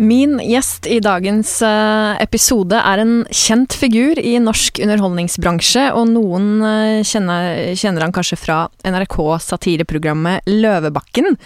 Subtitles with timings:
[0.00, 6.46] Min gjest i dagens eh, episode er en kjent figur i norsk underholdningsbransje, og noen
[6.64, 11.36] eh, kjenner, kjenner han kanskje fra NRK-satireprogrammet Løvebakken.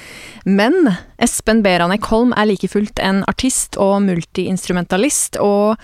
[0.46, 5.74] Men Espen Beranek Holm er like fullt en artist og multiinstrumentalist, og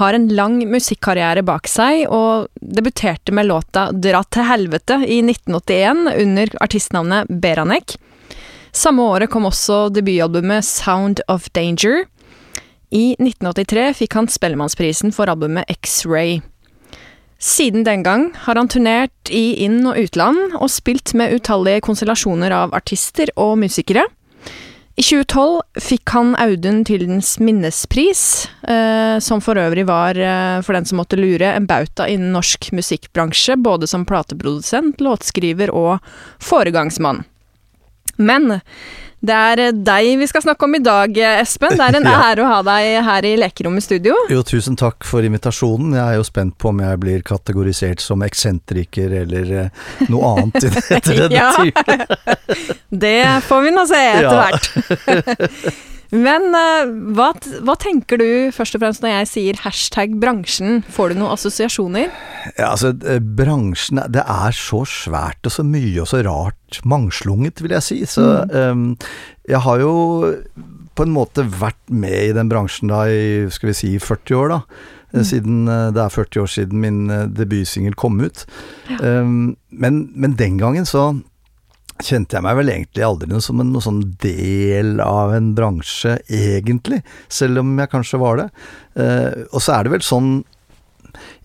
[0.00, 6.06] har en lang musikkarriere bak seg, og debuterte med låta Dra til helvete i 1981
[6.16, 7.98] under artistnavnet Beranek.
[8.76, 12.04] Samme året kom også debutalbumet Sound of Danger.
[12.90, 16.40] I 1983 fikk han Spellemannsprisen for albumet X-Ray.
[17.38, 22.54] Siden den gang har han turnert i inn- og utland, og spilt med utallige konstellasjoner
[22.54, 24.06] av artister og musikere.
[24.96, 30.86] I 2012 fikk han Audun Tildens minnespris, eh, som for øvrig var, eh, for den
[30.88, 36.00] som måtte lure, en bauta innen norsk musikkbransje, både som plateprodusent, låtskriver og
[36.40, 37.24] foregangsmann.
[38.16, 38.62] Men
[39.24, 41.72] det er deg vi skal snakke om i dag, Espen.
[41.78, 42.18] Det er en Ja.
[42.30, 44.14] ære å ha deg her i Lekerommet studio.
[44.30, 45.96] Jo, tusen takk for invitasjonen.
[45.96, 49.68] Jeg er jo spent på om jeg blir kategorisert som eksentriker eller eh,
[50.12, 51.50] noe annet i det- etter denne Ja.
[53.06, 55.76] Det får vi nå se etter hvert.
[56.14, 57.32] Men eh, hva,
[57.66, 60.82] hva tenker du først og fremst når jeg sier hashtag bransjen?
[60.92, 62.12] Får du noen assosiasjoner?
[62.54, 62.92] Ja, altså,
[63.36, 68.00] bransjen Det er så svært og så mye og så rart mangslunget, vil jeg si.
[68.10, 68.84] Så eh,
[69.50, 69.94] jeg har jo
[70.96, 74.54] på en måte vært med i den bransjen da i skal vi si 40 år,
[74.54, 74.60] da.
[75.14, 78.46] Eh, Siden eh, det er 40 år siden min eh, debutsingel kom ut.
[79.00, 81.10] Um, men, men den gangen så
[82.02, 87.02] kjente jeg meg vel egentlig aldri som en sånn del av en bransje, egentlig.
[87.32, 88.50] Selv om jeg kanskje var det.
[89.00, 90.36] Eh, og så er det vel sånn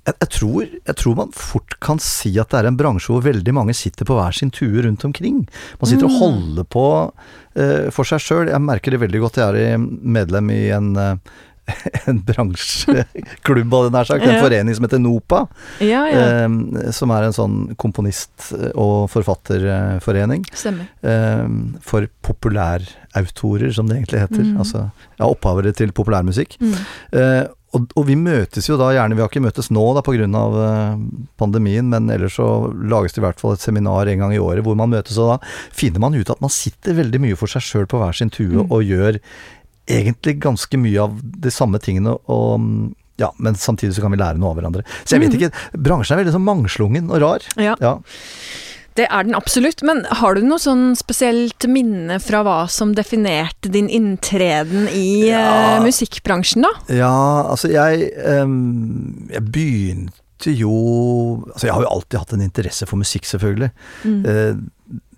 [0.02, 3.22] jeg, jeg, tror, jeg tror man fort kan si at det er en bransje hvor
[3.22, 5.44] veldig mange sitter på hver sin tue rundt omkring.
[5.82, 6.86] Man sitter og holder på
[7.54, 8.50] eh, for seg sjøl.
[8.50, 9.38] Jeg merker det veldig godt.
[9.38, 9.86] Jeg er
[10.18, 11.38] medlem i en, eh,
[12.10, 14.24] en bransjeklubb, hadde jeg nær sagt.
[14.26, 14.42] En Ja.
[14.44, 15.42] forening som heter NOPA.
[15.80, 16.26] Ja, ja.
[16.46, 20.46] Eh, som er en sånn komponist- og forfatterforening.
[21.04, 21.48] Eh,
[21.82, 24.44] for populærautorer, som det egentlig heter.
[24.44, 24.58] Mm.
[24.62, 26.58] Altså ja, opphavere til populærmusikk.
[26.62, 26.78] Mm.
[27.14, 30.28] Eh, og, og vi møtes jo da gjerne, vi har ikke møtes nå da pga.
[30.28, 30.98] Uh,
[31.40, 34.66] pandemien, men ellers så lages det i hvert fall et seminar en gang i året
[34.66, 35.38] hvor man møtes, og da
[35.72, 38.50] finner man ut at man sitter veldig mye for seg sjøl på hver sin tue
[38.66, 38.68] Mm.
[38.76, 39.22] og gjør
[39.88, 44.38] egentlig ganske mye av de samme tingene, og ja, men samtidig så kan vi lære
[44.42, 44.84] noe av hverandre.
[45.06, 45.40] Så jeg vet Mm.
[45.42, 47.40] ikke, bransjen er veldig sånn mangslungen og rar.
[47.58, 47.76] Ja.
[47.82, 48.00] Ja.
[48.96, 53.70] Det er den absolutt, men har du noe sånn spesielt minne fra hva som definerte
[53.72, 55.78] din inntreden i Ja.
[55.78, 56.70] eh, musikkbransjen, da?
[56.90, 62.86] Ja, altså jeg um, Jeg begynte jo Altså jeg har jo alltid hatt en interesse
[62.88, 63.72] for musikk, selvfølgelig.
[64.04, 64.26] Mm.
[64.26, 64.56] Eh,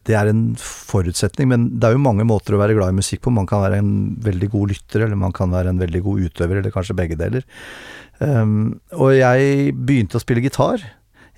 [0.07, 3.23] det er en forutsetning, men det er jo mange måter å være glad i musikk
[3.23, 3.33] på.
[3.35, 3.93] Man kan være en
[4.23, 7.47] veldig god lytter, eller man kan være en veldig god utøver, eller kanskje begge deler.
[8.19, 10.83] Um, og jeg begynte å spille gitar.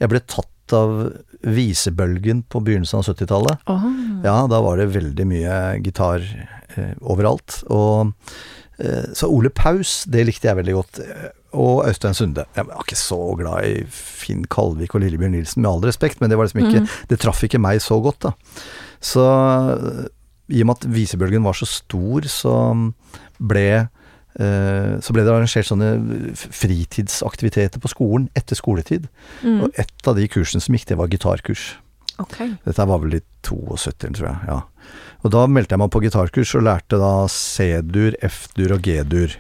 [0.02, 0.98] Jeg ble tatt av
[1.46, 3.66] visebølgen på begynnelsen av 70-tallet.
[3.70, 3.86] Åh.
[4.26, 5.56] Ja, da var det veldig mye
[5.86, 7.62] gitar eh, overalt.
[7.70, 8.16] Og
[9.16, 11.00] Så Ole Paus, det likte jeg veldig godt.
[11.00, 12.44] eh, Og Øystein Sunde.
[12.56, 16.30] Jeg var ikke så glad i Finn Kalvik og Lillebjørn Nilsen, med all respekt, men
[16.30, 16.90] det var liksom ikke mm.
[17.08, 18.34] Det traff ikke meg så godt, da.
[19.00, 20.06] Så eh,
[20.52, 22.56] i og med at visebølgen var så stor, så
[23.40, 25.94] ble eh, så ble det arrangert sånne
[26.36, 29.08] fritidsaktiviteter på skolen etter skoletid.
[29.42, 29.64] Mm.
[29.66, 31.76] Og et av de kursene som gikk, det var gitarkurs.
[32.22, 32.38] Ok.
[32.66, 34.38] Dette var vel i 72, tror jeg.
[34.48, 34.62] ja.
[35.26, 39.34] Og da meldte jeg meg på gitarkurs og lærte da C-dur, F-dur og G-dur.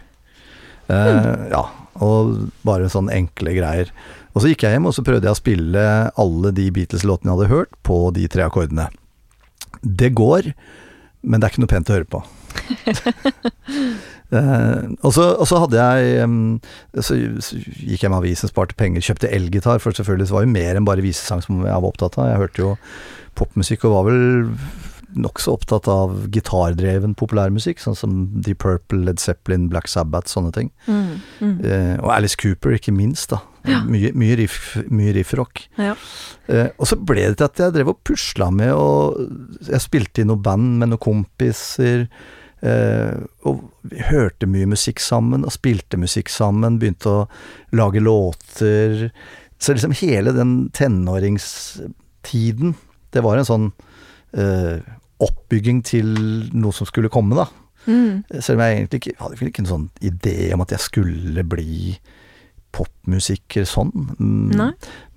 [0.89, 1.63] Eh, Ja,
[2.03, 3.91] og bare sånne enkle greier.
[4.35, 5.83] Og så gikk jeg hjem og så prøvde jeg å spille
[6.19, 8.89] alle de Beatles-låtene jeg hadde hørt, på de tre akkordene.
[9.85, 10.50] Det går,
[11.23, 12.23] men det er ikke noe pent å høre på.
[14.33, 16.56] Eh, og, så, og så hadde jeg um,
[16.98, 20.80] Så gikk jeg med avisen, sparte penger, kjøpte elgitar, for selvfølgelig så var jo mer
[20.80, 22.31] enn bare visesang som jeg var opptatt av.
[22.31, 22.74] Jeg hørte jo
[23.36, 24.19] popmusikk og var vel
[25.16, 30.72] nokså opptatt av gitardreven populærmusikk, sånn som Deep Purple, Led Zeppelin, Black Sabbath, sånne ting.
[30.89, 31.54] Mm, mm.
[31.63, 33.39] Uh, og Alice Cooper, ikke minst, da.
[33.66, 33.81] Ja.
[33.88, 35.63] Mye, mye, riff, mye riffrock.
[35.81, 35.95] Ja.
[36.45, 39.16] Eh, og så ble det til at jeg drev og pusla med og
[39.66, 42.06] Jeg spilte i noe band med noen kompiser.
[42.65, 43.13] Eh,
[43.45, 46.79] og vi hørte mye musikk sammen, og spilte musikk sammen.
[46.81, 47.27] Begynte å
[47.77, 49.12] lage låter.
[49.62, 52.75] Så liksom hele den tenåringstiden,
[53.15, 53.67] det var en sånn
[54.35, 54.77] eh,
[55.23, 56.07] oppbygging til
[56.57, 57.45] noe som skulle komme, da.
[57.85, 58.23] Mm.
[58.41, 61.75] Selv om jeg egentlig ikke hadde ikke en sånn idé om at jeg skulle bli
[62.75, 63.94] popmusiker sånn.
[64.19, 64.50] Mm.
[64.57, 64.71] Nei.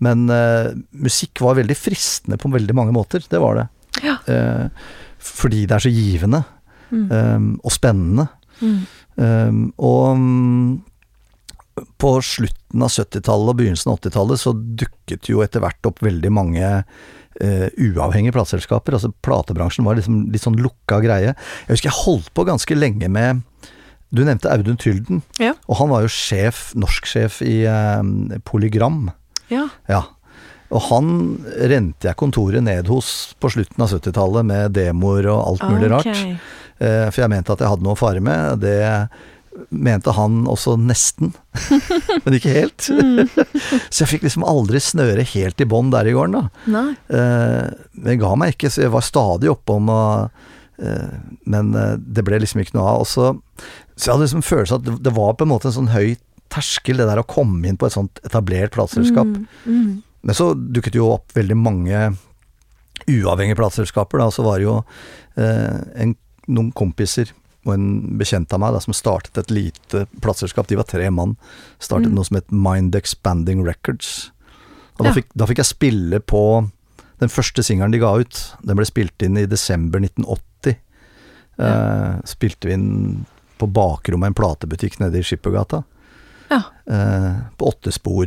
[0.05, 0.69] Men eh,
[1.03, 3.21] musikk var veldig fristende på veldig mange måter.
[3.25, 3.67] Det var det.
[4.05, 4.17] Ja.
[4.31, 4.67] Eh,
[5.19, 6.41] fordi det er så givende
[6.91, 7.09] Mm.
[7.13, 8.29] um, og spennende.
[8.61, 8.79] Mm.
[9.19, 10.81] Um, og mm,
[12.01, 16.35] på slutten av 70-tallet og begynnelsen av 80-tallet så dukket jo etter hvert opp veldig
[16.35, 16.73] mange
[17.39, 18.97] Uh, uavhengige plateselskaper.
[18.97, 21.37] Altså platebransjen var liksom litt sånn lukka greie.
[21.69, 23.45] Jeg husker jeg holdt på ganske lenge med
[24.11, 25.53] Du nevnte Audun Tylden, Ja.
[25.69, 28.03] og han var jo sjef, norsksjef i uh,
[28.43, 29.13] Polygram.
[29.55, 29.69] Ja.
[29.87, 30.01] Ja.
[30.69, 31.11] Og han
[31.71, 35.97] rente jeg kontoret ned hos på slutten av 70-tallet med demoer og alt mulig okay.
[35.97, 36.55] rart.
[36.79, 38.61] Eh, for jeg mente at jeg hadde noe å fare med.
[38.61, 38.77] Det
[39.75, 41.33] mente han også nesten,
[42.25, 42.91] men ikke helt.
[43.91, 46.69] så jeg fikk liksom aldri snøre helt i bånn der i gården, da.
[46.77, 46.93] Nei.
[47.17, 50.45] Eh, men jeg ga meg ikke, så jeg var stadig oppom og
[50.85, 51.19] eh,
[51.49, 53.07] Men det ble liksom ikke noe av.
[53.07, 53.33] Og så,
[53.97, 56.19] så jeg hadde liksom følelsen at det, det var på en måte en sånn høy
[56.53, 59.33] terskel, det der å komme inn på et sånt etablert plateselskap.
[59.33, 59.49] Mm.
[59.65, 59.97] Mm.
[60.23, 62.01] Men så dukket jo opp veldig mange
[63.09, 64.19] uavhengige plateselskaper.
[64.19, 64.31] Da.
[64.35, 64.79] Så var det jo
[65.37, 66.17] eh, en,
[66.49, 67.31] noen kompiser
[67.67, 70.69] og en bekjent av meg da, som startet et lite plateselskap.
[70.71, 71.37] De var tre mann.
[71.83, 72.15] Startet Mm.
[72.17, 74.31] noe som het Mind Expanding Records.
[74.99, 75.15] Og da, Ja.
[75.21, 76.71] fikk, da fikk jeg spille på
[77.21, 78.55] den første singelen de ga ut.
[78.65, 80.77] Den ble spilt inn i desember 1980.
[81.59, 83.27] Eh, spilte vi inn
[83.59, 85.83] på bakrommet av en platebutikk nede i Skippergata.
[86.51, 86.63] Ja.
[86.87, 88.27] Eh, på åtte spor.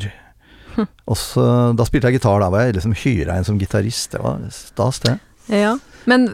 [1.12, 1.44] Og så,
[1.77, 4.12] da spilte jeg gitar, da var jeg liksom hyra inn som gitarist.
[4.15, 5.18] Det var stas, det.
[5.51, 5.73] Ja.
[6.09, 6.29] Men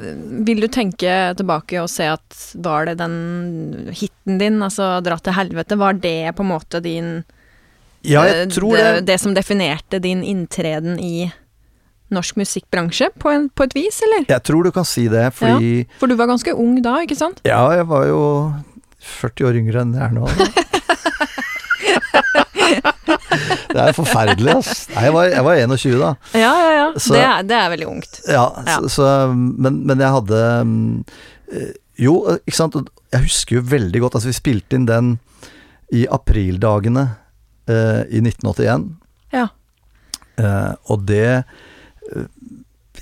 [0.47, 5.33] vil du tenke tilbake og se at var det den hiten din, altså 'Dra til
[5.35, 7.23] helvete', var det på en måte din
[8.03, 9.05] Ja, eh, jeg tror det, det.
[9.07, 11.31] det som definerte din inntreden i
[12.13, 14.23] norsk musikkbransje, på, en, på et vis, eller?
[14.29, 17.41] Jeg tror du kan si det, fordi For du var ganske ung da, ikke sant?
[17.43, 17.59] ja.
[17.75, 18.53] jeg var jo
[19.03, 20.23] 40 år yngre enn jeg er nå.
[23.07, 24.85] det er forferdelig, ass.
[24.93, 26.11] Nei, jeg var, jeg var 21 da.
[26.37, 26.87] Ja, ja, ja.
[26.99, 28.21] Så- det, er, det er veldig ungt.
[28.27, 28.77] Ja, Ja.
[28.81, 30.41] Så, så, men, men jeg hadde
[31.53, 31.71] eh,
[32.03, 32.75] Jo, ikke sant.
[33.13, 35.13] Jeg husker jo veldig godt Altså, vi spilte inn den
[35.95, 37.05] i aprildagene
[37.71, 38.89] eh, i 1981.
[39.33, 39.45] Ja.
[40.37, 41.23] Eh, og det
[42.11, 42.25] eh,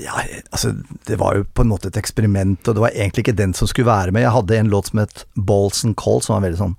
[0.03, 0.19] Ja,
[0.51, 0.73] altså
[1.07, 3.67] Det var jo på en måte et eksperiment, og det var egentlig ikke den som
[3.71, 4.25] skulle være med.
[4.27, 6.77] Jeg hadde en låt som het Balls and Call, som var veldig sånn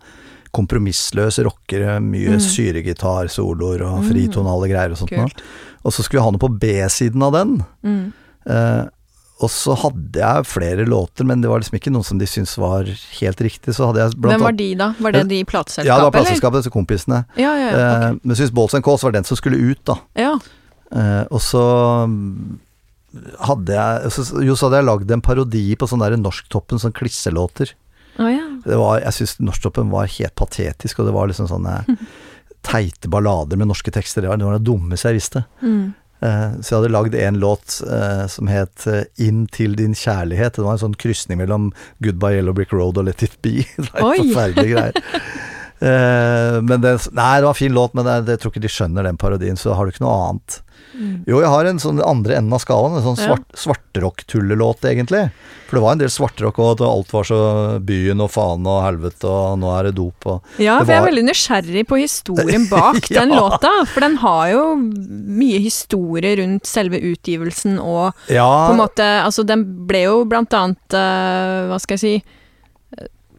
[0.57, 1.99] kompromissløs rockere.
[2.03, 2.43] Mye Mm.
[2.43, 4.11] syregitar, soloer og Mm.
[4.11, 5.13] fritonale greier og sånt.
[5.13, 5.29] noe.
[5.85, 7.65] Og så skulle jeg ha noe på B-siden av den.
[7.85, 8.13] Mm.
[8.49, 8.85] Eh,
[9.39, 12.57] og så hadde jeg flere låter, men det var liksom ikke noen som de syntes
[12.57, 12.85] var
[13.21, 13.75] helt riktig.
[13.77, 14.95] Så hadde jeg blant Hvem var de, da?
[14.99, 17.25] Var det de i plateselskapet, Ja, det var plateselskapet, disse kompisene.
[17.37, 17.77] Ja, ja, ja.
[17.77, 19.99] Eh, men jeg syns Balls Calls var den som skulle ut, da.
[20.17, 20.39] ja.
[20.93, 22.59] Eh, og så mm,
[23.41, 24.11] hadde jeg
[24.47, 27.73] Jo, så hadde jeg lagd en parodi på sånn der Norsktoppen, sånn klisselåter.
[28.19, 28.46] Oh, ja.
[28.65, 31.79] Det var, jeg syns Norsktoppen var helt patetisk, og det var liksom sånne
[32.67, 34.25] teite ballader med norske tekster.
[34.25, 35.45] Det var det, var det dummeste jeg visste.
[35.63, 35.95] Mm.
[36.25, 40.57] Eh, så jeg hadde lagd en låt eh, som het eh, 'Inn til din kjærlighet'.
[40.57, 43.67] Det var en sånn krysning mellom 'Goodbye Yellow Brick Road' og 'Let It Be'.
[43.77, 44.93] Det helt forferdelige greier.
[45.81, 48.65] Eh, men det, nei, det var en fin låt, men det, det, jeg tror ikke
[48.65, 50.63] de skjønner den parodien, så har du ikke noe annet.
[50.97, 51.17] Mm.
[51.29, 53.35] Jo, jeg har en sånn andre enden av skalaen, en sånn Ja.
[53.35, 55.27] svart, svarterock-tullelåt, egentlig.
[55.67, 57.39] For det var en del svartrock, og alt var så
[57.85, 60.95] byen og faen og helvete, og nå er det dop og Ja, for var...
[60.95, 63.21] jeg er veldig nysgjerrig på historien bak Ja.
[63.25, 63.73] den låta.
[63.91, 69.45] For den har jo mye historie rundt selve utgivelsen og Ja, på en måte Altså,
[69.45, 72.15] den ble jo blant annet uh, Hva skal jeg si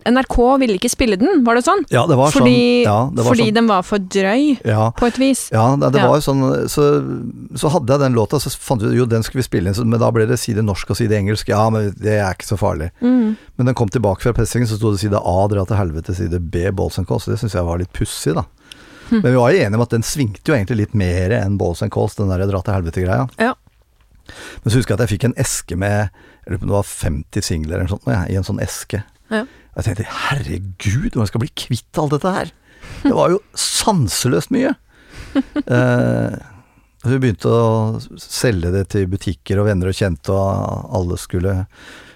[0.07, 1.83] NRK ville ikke spille den, var det sånn?
[1.93, 2.87] ja det var Fordi, sånn.
[2.87, 3.57] Ja, det var fordi sånn.
[3.57, 5.47] den var for drøy, Ja, på et vis.
[5.53, 6.85] Ja, det, det var jo sånn så,
[7.59, 9.77] så hadde jeg den låta, så fant vi ut jo den skulle vi spille inn,
[9.77, 11.51] så, men da ble det side norsk og side engelsk.
[11.51, 12.91] Ja, men det er ikke så farlig.
[13.01, 13.35] Mm.
[13.59, 16.41] Men den kom tilbake fra pressingen, så sto det side A, dra til helvete, side
[16.53, 17.27] B, Balls and Calls.
[17.29, 18.45] Det syns jeg var litt pussig, da.
[19.11, 19.21] Mm.
[19.21, 21.83] Men vi var jo enige om at den svingte jo egentlig litt mer enn Balls
[21.85, 23.27] and Calls, den der dra til helvete-greia.
[23.39, 23.53] Ja.
[24.63, 26.09] Men så husker jeg at jeg fikk en eske med
[26.47, 28.61] jeg lurer på om det var 50 singler eller noe sånt, ja, i en sånn
[28.63, 29.01] eske.
[29.27, 29.41] Ja.
[29.77, 32.51] Jeg tenkte herregud, hvordan skal jeg bli kvitt alt dette her?
[33.03, 34.75] Det var jo sanseløst mye.
[35.37, 36.35] Eh,
[37.03, 41.53] vi begynte å selge det til butikker og venner og kjente, og alle skulle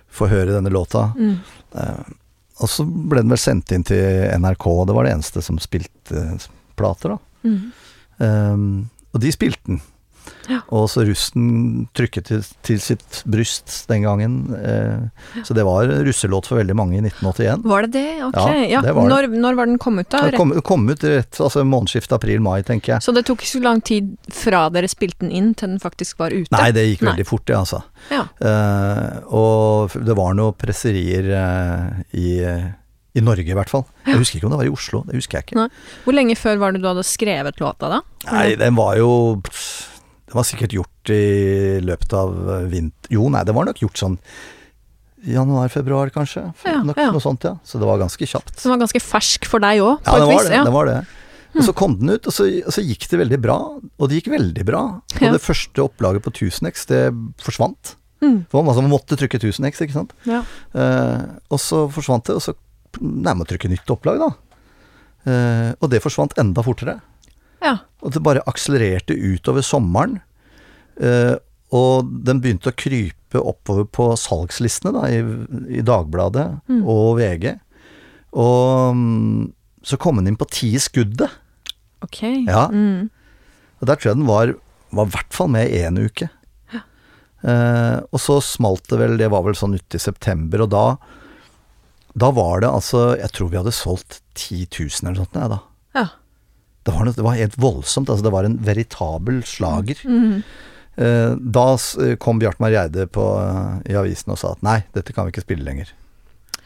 [0.10, 1.04] få høre denne låta.
[1.20, 1.36] Mm.
[1.78, 2.08] Eh,
[2.62, 5.60] og så ble den vel sendt inn til NRK, og det var det eneste som
[5.62, 6.24] spilte
[6.80, 7.46] plater, da.
[7.46, 7.62] Mm.
[8.22, 8.66] Um,
[9.12, 9.82] og de spilte den.
[10.50, 10.60] Ja.
[10.74, 14.36] Og så russen trykket til, til sitt bryst den gangen.
[14.58, 17.66] Eh, så det var russelåt for veldig mange i 1981.
[17.72, 18.08] Var det det?
[18.30, 18.40] Ok.
[18.42, 19.14] Ja, Ja, det var det.
[19.14, 20.24] Når, når var den kommet da?
[20.30, 23.06] Den kom, kom ut rett altså månedsskiftet april-mai, tenker jeg.
[23.06, 26.20] Så det tok ikke så lang tid fra dere spilte den inn til den faktisk
[26.22, 26.50] var ute?
[26.54, 27.14] Nei, det gikk Nei.
[27.14, 27.82] veldig fort, det, altså.
[28.12, 28.26] Ja.
[28.42, 32.30] Eh, og det var noen presserier eh, i,
[33.18, 33.86] i Norge, i hvert fall.
[34.08, 35.60] Jeg husker ikke om det var i Oslo, det husker jeg ikke.
[35.60, 35.68] Nei.
[36.06, 38.02] Hvor lenge før var det du hadde skrevet låta, da?
[38.32, 39.12] Nei, den var jo
[40.32, 41.22] Det var sikkert gjort i
[41.84, 42.36] løpet av
[42.72, 43.12] vinter...
[43.12, 44.14] Jo, nei, det var nok gjort sånn
[45.28, 46.46] januar-februar, kanskje.
[46.66, 47.10] Ja, nok, ja.
[47.12, 47.58] Noe sånt, ja.
[47.68, 48.56] Så det var ganske kjapt.
[48.62, 50.48] Den var ganske fersk for deg òg, på Ja, et vis?
[50.48, 50.56] det.
[50.56, 50.64] Ja.
[50.66, 50.96] det, var det.
[51.52, 53.58] Og så kom den ut, og så, og så gikk det veldig bra.
[54.00, 54.84] Og det gikk veldig bra.
[55.04, 55.34] Og Ja.
[55.36, 57.04] det første opplaget på 1000X, det
[57.44, 57.96] forsvant.
[58.24, 58.46] Mm.
[58.50, 60.16] For man, altså, man måtte trykke 1000X, ikke sant.
[60.26, 60.46] Ja.
[60.72, 62.56] Uh, og så forsvant det, og så
[63.02, 64.32] nærmere å trykke nytt opplag, da.
[65.28, 67.02] Uh, og det forsvant enda fortere.
[67.62, 67.78] Ja.
[68.02, 70.20] Og det bare akselererte utover sommeren.
[71.02, 71.36] Eh,
[71.72, 75.22] og den begynte å krype oppover på salgslistene da, i,
[75.80, 76.82] i Dagbladet Mm.
[76.90, 77.54] og VG.
[78.34, 79.54] Og mm,
[79.86, 81.30] så kom den inn på ti i skuddet.
[82.04, 82.22] Ok.
[82.48, 82.66] Ja.
[82.74, 83.10] Mm.
[83.80, 84.56] Og der tror jeg den var
[84.92, 86.28] var i hvert fall med i én uke.
[87.42, 90.84] Eh, og så smalt det vel, det var vel sånn ute i september, og da
[92.14, 95.50] Da var det altså Jeg tror vi hadde solgt 10 000 eller noe sånt, jeg,
[95.50, 95.60] da.
[95.98, 96.04] Ja.
[96.84, 98.10] Det var, noe, det var helt voldsomt.
[98.10, 100.00] Altså, det var en veritabel slager.
[100.08, 100.42] Mm.
[100.98, 101.66] Eh, da
[102.20, 105.68] kom Bjartmar Gjeide eh, i avisen og sa at nei, dette kan vi ikke spille
[105.68, 105.94] lenger.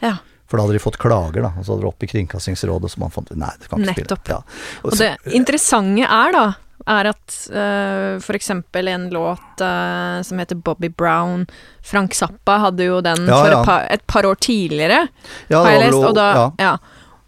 [0.02, 0.18] ja.
[0.46, 1.50] For da hadde de fått klager, da.
[1.58, 4.20] Og så hadde de opp i Kringkastingsrådet, så man fant nei, det kan ikke Nettopp.
[4.28, 4.36] spille.
[4.38, 4.82] Ja.
[4.86, 6.44] Og så- det interessante er da,
[6.86, 11.48] er at uh, for eksempel en låt uh, som heter Bobby Brown
[11.82, 13.58] Frank Zappa hadde jo den Ja, for ja.
[13.58, 15.08] Et, par, et par år tidligere,
[15.50, 16.78] ja, har jeg lest, og da, ja.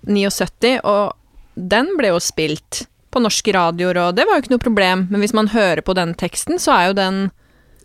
[0.05, 1.16] 79, og
[1.57, 5.23] den ble jo spilt på norske radioer, og det var jo ikke noe problem, men
[5.23, 7.27] hvis man hører på den teksten, så er jo den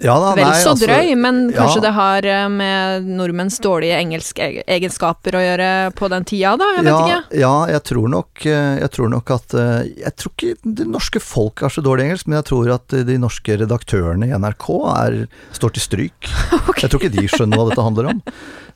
[0.02, 1.82] ja, da, vel så altså, drøy, men kanskje ja.
[1.84, 6.70] det har eh, med nordmenns dårlige engelskegenskaper å gjøre på den tida, da?
[6.74, 7.38] Jeg vet ja, ikke.
[7.38, 11.22] Ja, jeg tror nok eh, Jeg tror nok at eh, Jeg tror ikke det norske
[11.22, 15.20] folk er så dårlig engelsk, men jeg tror at de norske redaktørene i NRK er,
[15.54, 16.32] står til stryk.
[16.82, 18.24] Jeg tror ikke de skjønner hva dette handler om.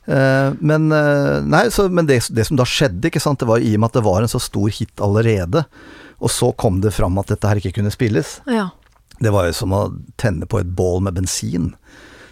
[0.07, 3.59] Eh, men eh, nei, så, men det, det som da skjedde, ikke sant, det var
[3.63, 5.65] i og med at det var en så stor hit allerede,
[6.17, 8.37] og så kom det fram at dette her ikke kunne spilles.
[8.49, 8.69] Ja.
[9.19, 9.81] Det var jo som å
[10.21, 11.73] tenne på et bål med bensin.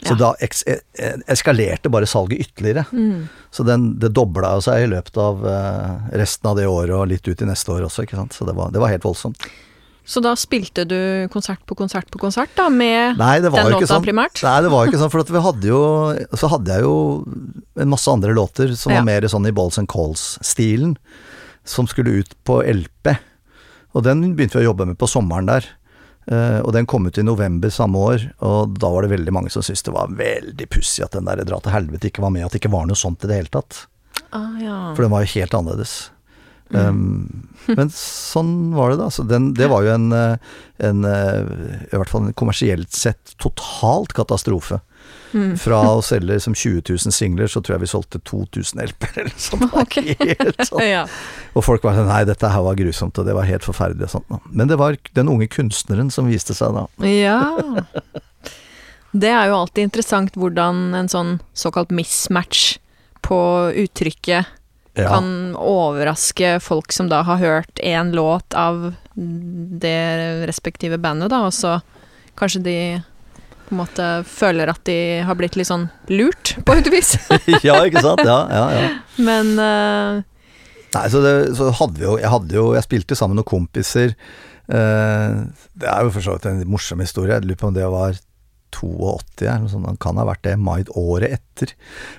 [0.05, 0.17] Så Ja.
[0.20, 2.86] da eks eh, eh, eskalerte bare salget ytterligere.
[2.94, 3.27] Mm.
[3.51, 7.25] Så den, det dobla seg i løpet av eh, resten av det året og litt
[7.27, 8.05] ut i neste år også.
[8.32, 9.41] Så det var, det var helt voldsomt.
[10.05, 10.97] Så da spilte du
[11.33, 14.03] konsert på konsert på konsert, da, med Nei, den låta sånn.
[14.05, 14.41] primært?
[14.45, 15.79] Nei, det var jo ikke sånn, for vi hadde jo
[16.38, 16.97] Så hadde jeg jo
[17.81, 19.00] en masse andre låter som Ja.
[19.01, 20.95] var mer sånn i Balls and Calls-stilen,
[21.65, 23.17] som skulle ut på LP.
[23.95, 25.65] Og den begynte vi å jobbe med på sommeren der.
[26.31, 29.51] Uh, og den kom ut i november samme år, og da var det veldig mange
[29.53, 32.45] som syntes det var veldig pussig at den der Dra til helvete ikke var med,
[32.47, 33.85] at det ikke var noe sånt i det hele tatt.
[34.33, 34.77] Ah, ja.
[34.95, 36.09] For den var jo helt annerledes.
[36.69, 39.10] Um, men sånn var det, da.
[39.13, 41.39] Så den, det var jo en, eh, en eh,
[41.91, 44.81] I hvert fall en kommersielt sett totalt katastrofe.
[45.36, 45.57] Mm.
[45.60, 49.39] Fra å selge liksom 20 000 singler, så tror jeg vi solgte 2000 LP-er eller
[49.41, 49.65] sånt.
[49.86, 50.15] Okay.
[50.63, 50.81] Sånn.
[50.86, 51.03] ja.
[51.53, 54.07] Og folk var sånn Nei, dette her var grusomt, og det var helt forferdelig.
[54.07, 54.39] og Sånt, da.
[54.50, 56.88] Men det var den unge kunstneren som viste seg da.
[57.10, 57.41] ja.
[59.15, 62.81] Det er jo alltid interessant hvordan en sånn såkalt mismatch
[63.24, 63.38] på
[63.86, 64.50] uttrykket
[64.95, 65.09] Ja.
[65.11, 69.99] kan overraske folk som da har hørt én låt av det
[70.47, 71.79] respektive bandet, da, og så
[72.39, 72.77] kanskje de
[73.65, 77.15] på en måte føler at de har blitt litt sånn lurt, på et vis.
[77.67, 78.23] ja, ikke sant?
[78.27, 78.89] Ja, ja, ja.
[79.17, 80.21] Men uh...
[80.95, 83.49] Nei, så, det, så hadde vi jo Jeg hadde jo Jeg spilte sammen med noen
[83.49, 84.13] kompiser.
[84.69, 85.43] Uh,
[85.75, 87.33] det er jo for så vidt en morsom historie.
[87.35, 88.15] Jeg lurer på om det var
[88.79, 90.00] 82, eller noe sånt.
[90.03, 90.55] Kan ha vært det.
[90.62, 91.75] Mai året etter.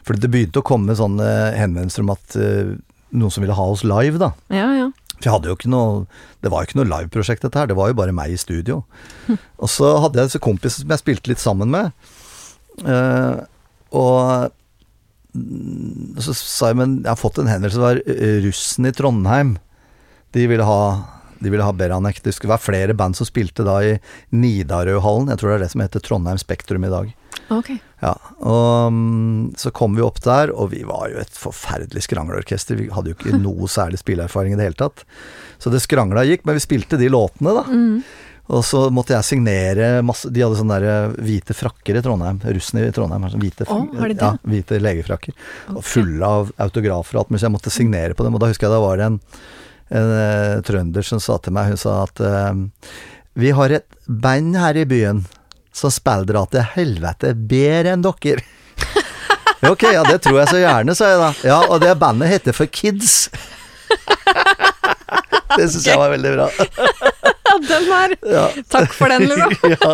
[0.07, 2.77] For det begynte å komme sånne henvendelser om at eh,
[3.17, 4.33] noen som ville ha oss live, da.
[4.55, 4.93] ja, ja.
[5.17, 6.01] For jeg hadde jo ikke noe
[6.45, 7.71] Det var jo ikke noe liveprosjekt, dette her.
[7.71, 8.83] Det var jo bare meg i studio.
[9.33, 11.95] Og så hadde jeg disse kompisene som jeg spilte litt sammen med.
[12.85, 13.41] Uh,
[13.97, 14.53] og
[15.33, 17.81] mm, så sa jeg, men jeg har fått en henvendelse.
[17.81, 19.55] Det var eh, russen i Trondheim.
[20.37, 20.83] De ville ha
[21.40, 22.23] de ville ha Beranek.
[22.25, 23.95] Det skulle være flere band som spilte da i
[24.37, 25.31] Nidarøhallen.
[25.33, 27.14] Jeg tror det er det som heter Trondheim Spektrum i dag.
[27.52, 27.71] Ok.
[28.02, 28.12] Ja,
[28.43, 32.78] og mm, så kom vi opp der, og vi var jo et forferdelig skrangelorkester.
[32.78, 35.05] Vi hadde jo ikke noe særlig spilleerfaring i det hele tatt.
[35.62, 37.66] Så det skrangla gikk, men vi spilte de låtene, da.
[37.71, 38.00] Mm.
[38.47, 42.37] Og så måtte jeg signere masse De hadde sånne der eh, hvite frakker i Trondheim.
[42.47, 44.23] Russene i Trondheim har sånne hvite, Å, har de det?
[44.23, 45.35] Ja, hvite legefrakker.
[45.73, 45.88] Og Ok.
[45.90, 48.37] fulle av autografer og alt mulig, så jeg måtte signere på dem.
[48.38, 49.19] Og da husker jeg da var det en,
[49.95, 52.55] en uh, trønder som sa til meg Hun sa at uh,
[53.37, 55.25] vi har et band her i byen
[55.76, 58.43] som spiller at det er helvete bedre enn dere.
[59.66, 61.28] Ok, ja det tror jeg så gjerne, sa jeg da.
[61.49, 63.28] Ja, og det bandet heter For Kids.
[65.57, 66.47] Det syns jeg var veldig bra.
[67.63, 68.51] Den var Ja.
[68.69, 69.49] Takk for den, Lula.
[69.77, 69.93] ja.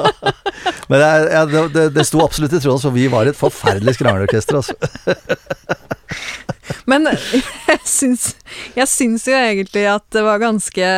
[0.89, 4.61] Men det, ja, det, det, sto absolutt i tråden, så vi var et forferdelig skrangelorkester,
[4.61, 4.75] altså.
[6.89, 8.27] Men jeg syns,
[8.77, 10.89] jeg syns jo egentlig at det var ganske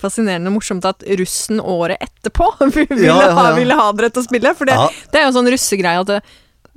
[0.00, 3.38] fascinerende og morsomt at russen året etterpå ville, Ja, ja, ja.
[3.38, 4.54] Ha, ville ha dere til å spille.
[4.58, 4.76] For det,
[5.12, 6.20] det er jo sånn russegreie at det,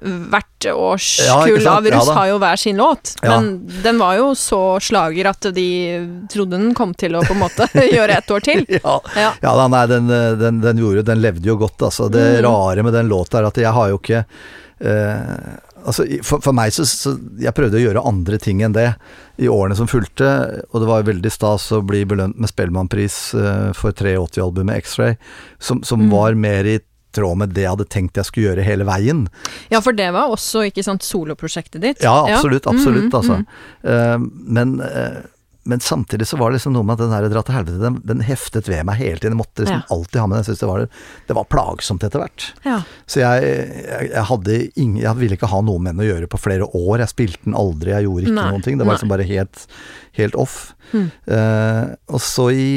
[0.01, 1.35] hvert års Ja,
[1.71, 3.15] av russ ja, har jo hver sin låt.
[3.21, 3.35] Ja.
[3.39, 5.67] Men den var jo så slager at de
[6.33, 7.67] trodde den kom til å på en måte
[7.97, 8.65] gjøre ett år til.
[8.81, 10.07] Ja, da, nei, den,
[10.41, 12.09] den, den gjorde Den levde jo godt, altså.
[12.09, 12.45] Det Mm.
[12.47, 14.23] rare med den låta er at jeg har jo ikke
[14.79, 18.91] eh, Altså, for, for meg så, så Jeg prøvde å gjøre andre ting enn det
[19.41, 20.27] i årene som fulgte,
[20.69, 25.15] og det var jo veldig stas å bli belønt med Spellemannpris eh, for 83-albumet X-Ray,
[25.57, 26.11] som, som Mm.
[26.13, 26.75] var mer i
[27.15, 29.25] tråd med det jeg hadde tenkt jeg skulle gjøre hele veien.
[29.73, 32.01] Ja, for det var også ikke sant, soloprosjektet ditt.
[32.05, 33.37] Ja, absolutt, absolutt, Mm, altså.
[33.41, 33.45] mm.
[33.83, 34.17] Eh,
[34.59, 35.21] men, eh,
[35.63, 37.99] men samtidig så var det liksom noe med at den her dra til helvete, den,
[38.09, 39.35] den heftet ved meg hele tiden.
[39.35, 39.93] Jeg måtte liksom Ja.
[39.93, 40.41] alltid ha med den.
[40.41, 40.85] Jeg synes det var,
[41.27, 42.47] det var plagsomt etter hvert.
[42.65, 42.79] Ja.
[43.05, 43.43] Så jeg,
[43.85, 46.65] jeg, jeg hadde ingen Jeg ville ikke ha noe med den å gjøre på flere
[46.65, 47.03] år.
[47.03, 48.79] Jeg spilte den aldri, jeg gjorde ikke Nei, noen ting.
[48.81, 48.97] Det var nei.
[48.97, 49.67] liksom bare helt,
[50.17, 50.57] helt off.
[50.97, 51.05] Mm.
[51.29, 52.71] Uh, og så i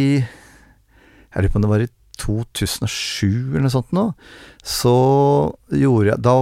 [1.34, 1.88] Jeg lurer på om det var i
[2.20, 4.04] 2007 eller noe sånt nå,
[4.64, 4.92] så
[5.74, 6.34] gjorde jeg da,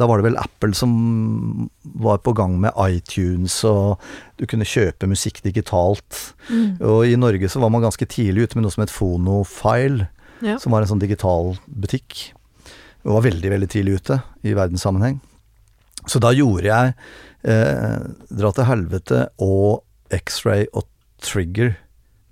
[0.00, 4.02] da var det vel Apple som var på gang med iTunes, og
[4.36, 6.34] du kunne kjøpe musikk digitalt.
[6.50, 6.76] Mm.
[6.84, 10.08] Og i Norge så var man ganske tidlig ute med noe som het Fonofile,
[10.44, 10.58] Ja.
[10.60, 12.32] som var en sånn digital butikk.
[13.06, 15.20] Og var veldig, veldig tidlig ute i verdenssammenheng.
[16.06, 16.92] Så da gjorde jeg
[17.48, 20.84] eh, Dra til helvete og X-Ray og
[21.24, 21.76] Trigger,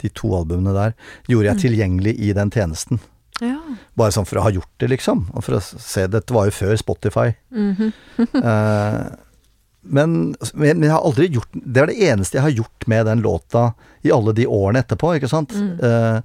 [0.05, 0.95] de to albumene der,
[1.29, 1.62] gjorde jeg Mm.
[1.64, 3.01] tilgjengelig i den tjenesten.
[3.40, 3.59] ja.
[3.97, 5.27] Bare sånn for å ha gjort det, liksom.
[5.35, 7.33] Og for å se Dette var jo før Spotify.
[7.51, 7.93] Mhm.
[8.45, 9.05] Eh,
[9.87, 13.21] men, men jeg har aldri gjort Det er det eneste jeg har gjort med den
[13.21, 15.53] låta i alle de årene etterpå, ikke sant.
[15.53, 15.75] Mm.
[15.81, 16.21] Eh,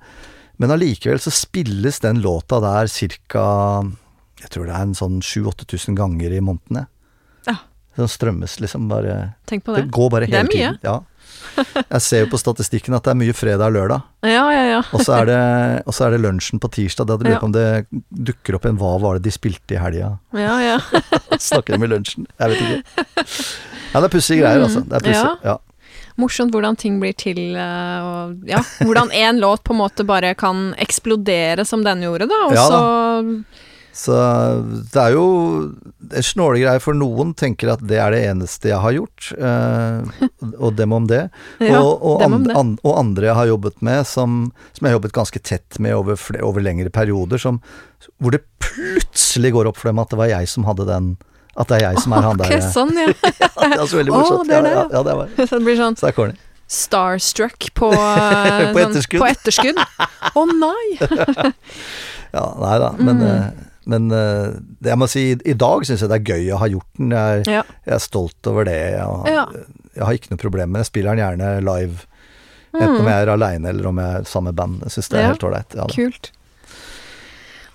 [0.60, 2.88] men allikevel så spilles den låta der
[3.28, 3.84] ca.
[4.40, 6.82] Jeg tror det er en sånn 7000-8000 ganger i måneden.
[6.82, 6.88] jeg.
[7.48, 7.56] Ja.
[8.00, 9.92] Den strømmes liksom bare Tenk på Det det.
[9.92, 10.48] går bare hele tiden.
[10.48, 10.80] Det er mye.
[10.80, 10.80] tiden.
[10.84, 11.00] Ja.
[11.94, 14.04] Jeg ser jo på statistikken at det er mye fredag og lørdag.
[14.28, 14.82] Ja, ja, ja.
[14.96, 15.40] Og så er det,
[15.86, 17.08] og så er det lunsjen på tirsdag.
[17.10, 17.66] Da lurer jeg på om det
[18.30, 20.14] dukker opp en Hva var det de spilte i helga?
[20.38, 20.78] ja, ja.
[21.50, 22.30] Snakker de i lunsjen?
[22.40, 23.26] Jeg vet ikke.
[23.90, 24.84] Ja, det er pussige greier, altså.
[24.86, 25.34] Det er pussig.
[25.44, 25.56] Ja.
[25.56, 25.58] Ja.
[26.20, 30.34] Morsomt hvordan ting blir til, eh, og ja, hvordan én låt på en måte bare
[30.36, 32.82] kan eksplodere som den gjorde, da, og så
[33.94, 34.14] Så
[34.94, 35.24] det er jo
[36.24, 40.28] snåle greier, for noen tenker at det er det eneste jeg har gjort, eh,
[40.60, 41.26] og dem om det.
[41.60, 42.56] Ja, og, og, dem om det.
[42.56, 44.38] an, og andre jeg har jobbet med, som,
[44.78, 47.60] som jeg har jobbet ganske tett med over, over lengre perioder, som,
[48.22, 51.10] hvor det plutselig går opp for dem at det var jeg som hadde den
[51.60, 52.60] At det er jeg som er han der.
[52.72, 53.10] sånn, ja.
[53.12, 54.46] Det er så veldig morsomt.
[54.46, 54.86] Oh, det det, ja, ja.
[54.86, 56.38] ja, ja, det var det blir sånn Så det er corny.
[56.70, 59.20] starstruck på, eh, På sånn- etterskudd.
[59.20, 59.82] På etterskudd.
[60.40, 60.86] Å nei!
[62.32, 63.66] Ja, nei da, men, Mm.
[63.92, 66.60] Eh, men eh, det jeg må si, i dag syns jeg det er gøy å
[66.62, 67.10] ha gjort den.
[67.12, 67.64] Jeg, Ja.
[67.86, 68.78] jeg er stolt over det.
[68.94, 69.46] Jeg, Ja.
[69.96, 70.86] jeg har ikke noe problem med det.
[70.86, 72.06] Jeg spiller den gjerne live.
[72.74, 74.82] Enten om jeg er aleine eller om jeg er sammen med band.
[74.84, 75.26] Jeg syns det er Mm.
[75.26, 75.34] Ja.
[75.34, 75.96] helt ålreit.
[75.96, 76.32] Kult.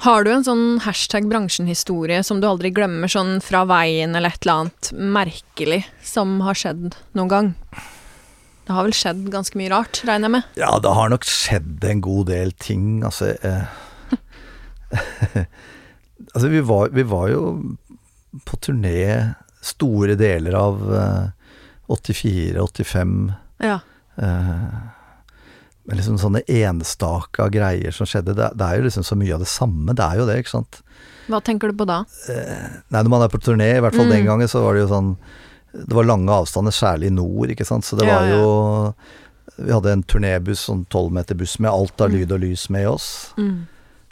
[0.04, 4.44] Har du en sånn hashtag bransjen-historie som du aldri glemmer, sånn fra veien eller et
[4.46, 7.54] eller annet merkelig som har skjedd noen gang?
[8.66, 10.44] Det har vel skjedd ganske mye rart, regner jeg med?
[10.56, 13.02] ja, det har nok skjedd en god del ting.
[13.02, 13.64] Altså eh,
[16.34, 17.44] Altså, vi var, vi var jo
[18.46, 21.24] på turné store deler av eh,
[21.88, 23.78] 84, 85 Ja.
[24.16, 24.66] Eh,
[25.84, 28.32] men liksom sånne enstaka greier som skjedde.
[28.38, 29.92] Det, det er jo liksom så mye av det samme.
[29.92, 30.78] Det er jo det, ikke sant.
[31.28, 31.98] Hva tenker du på da?
[32.28, 34.14] Nei, når man er på turné, i hvert fall Mm.
[34.16, 35.10] den gangen, så var det jo sånn
[35.74, 37.84] Det var lange avstander, særlig i nord, ikke sant.
[37.84, 38.36] Så det Ja, var ja.
[38.38, 38.94] jo
[39.66, 43.34] Vi hadde en turnébuss, sånn tolvmeterbuss med alt av lyd og lys med oss.
[43.36, 43.66] Mm.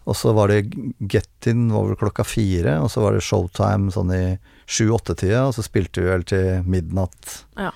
[0.07, 0.65] Og så var det
[0.99, 6.03] Get-In over klokka fire, og så var det Showtime sånn i sju-åtte-tida, og så spilte
[6.03, 7.45] vi vel til midnatt.
[7.57, 7.71] Ja.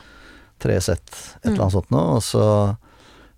[0.58, 1.62] Tre sett, et eller Mm.
[1.62, 2.16] annet sånt noe.
[2.16, 2.76] Og så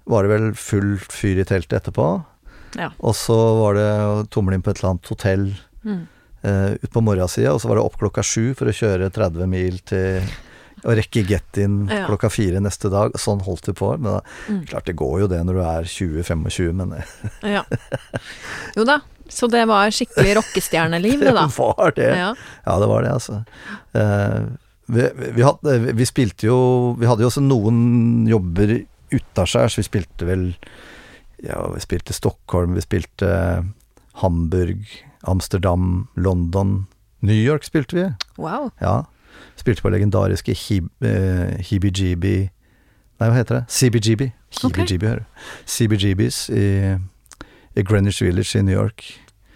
[0.06, 2.24] var det vel fullt fyr i teltet etterpå.
[2.76, 2.90] Ja.
[3.00, 5.46] Og så var det å tumle inn på et eller annet hotell
[5.84, 6.06] Mm.
[6.44, 9.78] uh, utpå morgensida, og så var det opp klokka sju for å kjøre 30 mil
[9.84, 10.22] til
[10.84, 12.06] å rekke get-in Ja.
[12.06, 13.12] klokka fire neste dag.
[13.18, 13.92] Sånn holdt vi på.
[13.98, 14.64] Men da, Mm.
[14.66, 17.04] klart det går jo det når du er 20-25, men det
[17.56, 17.64] Ja.
[18.76, 21.46] Jo da, så det var skikkelig rockestjerneliv, det da.
[21.48, 22.10] Det var det.
[22.16, 22.34] Ja.
[22.66, 23.44] Ja, det var det, altså.
[23.94, 24.56] Uh,
[24.88, 28.78] vi, vi, vi, hadde, vi spilte jo Vi hadde jo også noen jobber
[29.12, 29.76] utaskjærs.
[29.76, 30.46] Vi spilte vel
[31.44, 33.28] Ja, vi spilte Stockholm, vi spilte
[34.22, 34.86] Hamburg,
[35.28, 36.86] Amsterdam, London
[37.20, 38.06] New York spilte vi.
[38.38, 38.70] Wow.
[38.80, 39.04] Ja.
[39.58, 41.58] Spilte på legendariske Hib, eh,
[43.18, 43.64] Nei, hva heter det?
[43.74, 44.28] CBGB.
[44.62, 44.76] Ok.
[44.78, 45.24] Hibby-Jibby, hører.
[45.66, 46.66] CBGBs i,
[47.74, 49.02] i Greenwich Village i New York.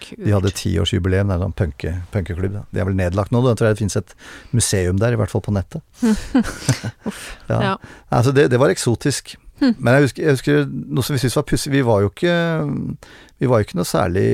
[0.03, 0.19] Kult.
[0.19, 2.57] De hadde tiårsjubileum, det er en sånn punke, punkeklubb.
[2.57, 2.65] Da.
[2.75, 3.53] De er vel nedlagt nå, da.
[3.53, 4.17] jeg tror jeg det fins et
[4.51, 5.85] museum der, i hvert fall på nettet.
[7.53, 7.61] ja.
[7.69, 7.77] Ja.
[8.11, 9.37] Altså, det, det var eksotisk.
[9.61, 11.73] Men jeg husker, jeg husker noe som vi syntes var pussig.
[11.75, 12.35] Vi var jo ikke
[13.43, 14.27] Vi var jo ikke noe særlig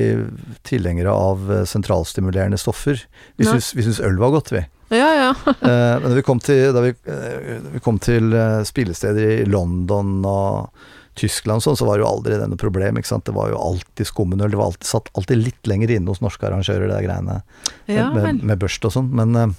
[0.67, 3.01] tilhengere av eh, sentralstimulerende stoffer.
[3.39, 4.63] Vi syntes, øl var godt, vi.
[4.93, 5.31] Ja, ja.
[5.69, 8.33] Eh, men da vi kom til, da vi, eh, vi kom til
[8.65, 10.85] spillesteder i London og
[11.19, 13.01] Tyskland og sånn, så var det jo aldri denne problem.
[13.01, 14.53] Det var jo alltid skummenøl.
[14.53, 17.41] Det var alltid, satt alltid litt lenger inne hos norske arrangører, det greiene
[17.89, 19.09] ja med, med børst og sånn.
[19.17, 19.57] Men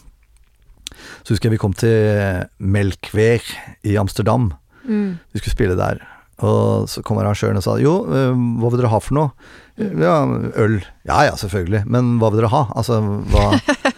[1.23, 3.45] så husker jeg vi kom til Melkweer
[3.87, 4.53] i Amsterdam.
[4.85, 5.19] Mm.
[5.33, 6.03] Vi skulle spille der.
[6.41, 9.33] Og så kom arrangøren og sa jo, eh, hva vil dere ha for noe?
[9.81, 10.15] Ja,
[10.61, 10.79] øl.
[11.09, 11.85] Ja ja, selvfølgelig.
[11.89, 12.63] Men hva vil dere ha?
[12.77, 12.99] Altså,
[13.33, 13.45] hva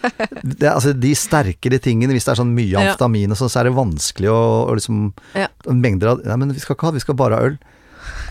[0.43, 3.69] det, altså De sterkere tingene, hvis det er sånn mye amfetamin og sånn, så er
[3.69, 5.05] det vanskelig å, å liksom
[5.39, 5.49] Ja.
[5.67, 7.57] Mengder av Nei, men vi skal ikke ha, vi skal bare ha øl.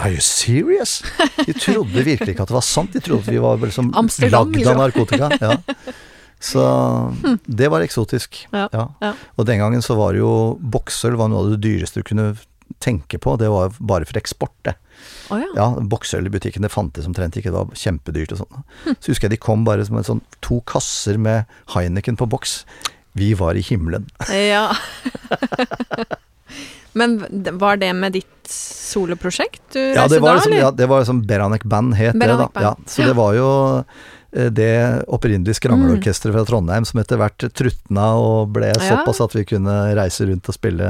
[0.01, 1.01] Are you serious?
[1.47, 2.93] De trodde virkelig ikke at det var sant.
[2.93, 4.73] De trodde at vi var liksom lagd liksom.
[4.73, 5.33] av narkotika.
[5.41, 5.57] Ja.
[6.43, 6.63] Så
[7.47, 8.41] det var eksotisk.
[8.51, 9.13] Ja, ja.
[9.39, 12.33] Og den gangen så var jo boksøl var noe av det dyreste du kunne
[12.83, 13.37] tenke på.
[13.39, 14.75] Det var bare for eksport, det.
[15.31, 15.47] Oh, ja.
[15.55, 17.53] Ja, boksøl i butikken, det fantes omtrent ikke.
[17.53, 18.65] Det var kjempedyrt og sånn.
[18.99, 22.63] Så husker jeg de kom bare som en sånn to kasser med Heineken på boks.
[23.19, 24.09] Vi var i himmelen.
[24.33, 24.73] ja.
[26.93, 27.23] Men
[27.59, 30.61] var det med ditt soloprosjekt du Ja, reiste det da, liksom, eller?
[30.67, 32.73] ja, det var liksom Beranek Band het Beranek det, da.
[32.75, 32.83] Band.
[32.85, 33.47] Ja, så det var jo
[34.33, 39.75] det opprinnelige skrangelorkesteret fra Trondheim som etter hvert trutna og ble såpass at vi kunne
[39.99, 40.89] reise rundt og spille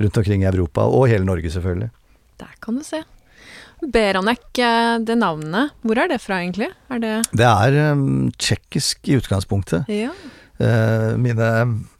[0.00, 1.90] rundt omkring i Europa, og hele Norge selvfølgelig.
[2.42, 3.04] Der kan du se.
[3.80, 6.68] Beranek, eh, det navnet, hvor er det fra egentlig?
[6.90, 9.88] Er det Det er um, tsjekkisk i utgangspunktet.
[9.88, 10.10] Ja,
[10.60, 11.46] Uh, mine,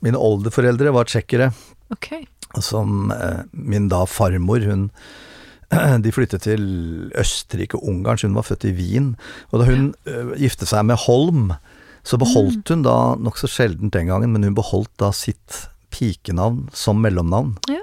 [0.05, 1.46] mine oldeforeldre var tsjekkere,
[1.94, 2.26] Okay.
[2.61, 4.90] som uh, min da farmor, hun
[6.04, 6.62] de flyttet til
[7.18, 9.12] Østerrike og Ungarn, så hun var født i Wien.
[9.50, 11.52] Og da hun eh, gifte seg med Holm,
[12.02, 17.02] så beholdt hun da, nokså sjeldent den gangen, men hun beholdt da sitt pikenavn som
[17.04, 17.56] mellomnavn.
[17.70, 17.83] Ja.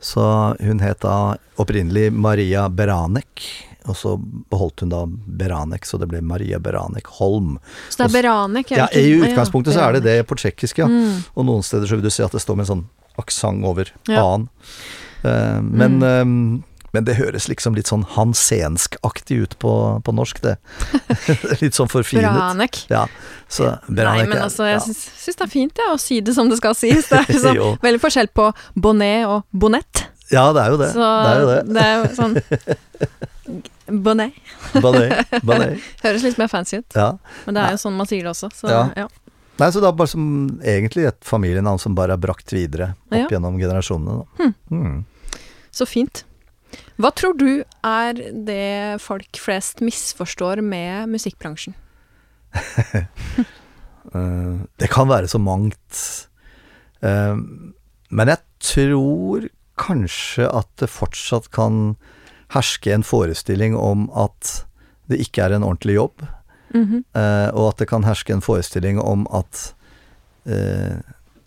[0.00, 0.22] Så
[0.60, 3.42] hun het da opprinnelig Maria Beranek,
[3.88, 4.14] og så
[4.52, 7.58] beholdt hun da Beranek, så det ble Maria Beranek Holm.
[7.90, 8.72] Så det er Beranek?
[8.76, 10.88] Ja, I utgangspunktet så er det det på tsjekkisk, ja.
[10.88, 11.20] Mm.
[11.34, 12.86] Og noen steder så vil du se at det står med en sånn
[13.20, 14.22] aksent over Ja.
[14.22, 14.48] a-en.
[15.26, 16.24] Eh, men, eh,
[16.92, 19.72] men det høres liksom litt sånn hansenskaktig ut på,
[20.04, 20.56] på norsk, det.
[21.62, 22.30] litt sånn forfinet.
[22.32, 22.80] Beranek.
[22.90, 23.04] Ja,
[23.48, 24.84] så Nei, men altså, jeg ja.
[24.86, 27.08] syns, det er fint ja, å si det som det skal sies.
[27.10, 30.06] Det er liksom, veldig forskjell på bonnet og bonett.
[30.30, 30.90] Ja, det er jo det.
[30.94, 31.60] Så det er jo det.
[31.74, 32.36] det er jo sånn
[34.04, 34.36] Bonnet.
[34.78, 35.80] bonnet.
[36.04, 37.16] Høres litt mer fancy ut, Ja.
[37.46, 38.50] men det er jo sånn man sier det også.
[38.54, 38.84] Så, Ja.
[38.96, 39.08] ja.
[39.58, 43.18] Nei, så det er bare som egentlig et familienavn som bare er brakt videre opp
[43.18, 43.26] Ja.
[43.28, 44.22] gjennom generasjonene.
[44.38, 44.52] Da.
[44.70, 45.04] Hmm.
[45.74, 46.22] Så fint.
[47.00, 51.76] Hva tror du er det folk flest misforstår med musikkbransjen?
[54.16, 55.98] Eh, det kan være så mangt.
[57.04, 59.44] Eh, men jeg tror
[59.78, 61.92] kanskje at det fortsatt kan
[62.56, 64.64] herske en forestilling om at
[65.12, 66.26] det ikke er en ordentlig jobb,
[66.74, 67.50] Mm -hmm.
[67.52, 69.74] og at det kan herske en forestilling om at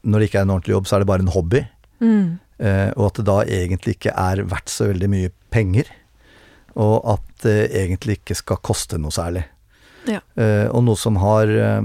[0.04, 1.64] når det ikke er en ordentlig jobb, så er det bare en hobby.
[2.00, 2.40] Mm.
[2.64, 5.90] Eh, og at det da egentlig ikke er verdt så veldig mye penger.
[6.80, 9.44] Og at det egentlig ikke skal koste noe særlig.
[10.08, 10.22] Ja.
[10.40, 11.82] Eh, og noe som har eh,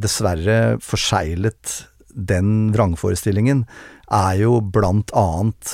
[0.00, 1.78] dessverre forseglet
[2.12, 3.64] den vrangforestillingen,
[4.12, 5.70] er jo blant annet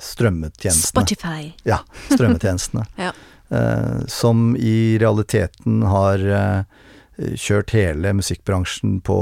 [0.00, 0.88] strømmetjenestene.
[0.88, 1.50] Spotify.
[1.68, 2.86] Ja, strømmetjenestene.
[3.00, 3.10] Ja.
[3.52, 6.24] eh, som i realiteten har
[7.36, 9.18] kjørt hele musikkbransjen på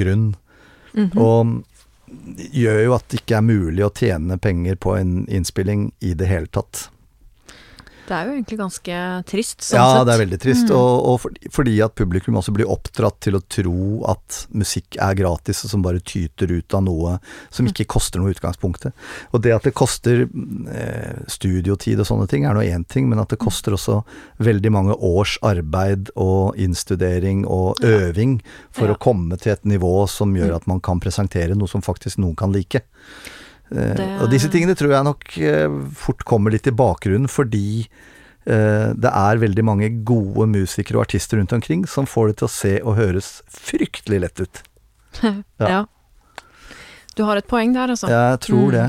[0.00, 0.30] grunn.
[0.96, 1.20] Mhm.
[1.20, 1.52] Og
[2.52, 6.28] gjør jo at det ikke er mulig å tjene penger på en innspilling i det
[6.30, 6.88] hele tatt.
[8.04, 10.06] Det er jo egentlig ganske trist, sånn ja, sett.
[10.06, 10.68] det er veldig trist.
[10.68, 10.76] Mm.
[10.76, 15.14] Og, og fordi, fordi at publikum også blir oppdratt til å tro at musikk er
[15.16, 17.14] gratis, og som bare tyter ut av noe
[17.50, 18.92] som ikke koster noe i utgangspunktet.
[19.32, 23.18] Og det at det koster eh, studiotid og sånne ting er nå én ting, men
[23.24, 24.02] at det koster også
[24.44, 27.88] veldig mange års arbeid og innstudering og Ja.
[28.10, 28.40] øving
[28.70, 28.94] for Ja.
[28.94, 30.56] å komme til et nivå som gjør Mm.
[30.56, 32.82] at man kan presentere noe som faktisk noen kan like.
[33.72, 37.86] Eh, Det- Og disse tingene tror jeg nok eh, fort kommer litt i bakgrunnen fordi
[38.46, 42.46] eh, det er veldig mange gode musikere og artister rundt omkring som får det til
[42.46, 44.62] å se og høres fryktelig lett ut.
[45.22, 45.68] ja.
[45.68, 45.84] Ja.
[47.16, 48.08] Du har et poeng der, altså.
[48.10, 48.72] Jeg tror Mm.
[48.72, 48.86] det.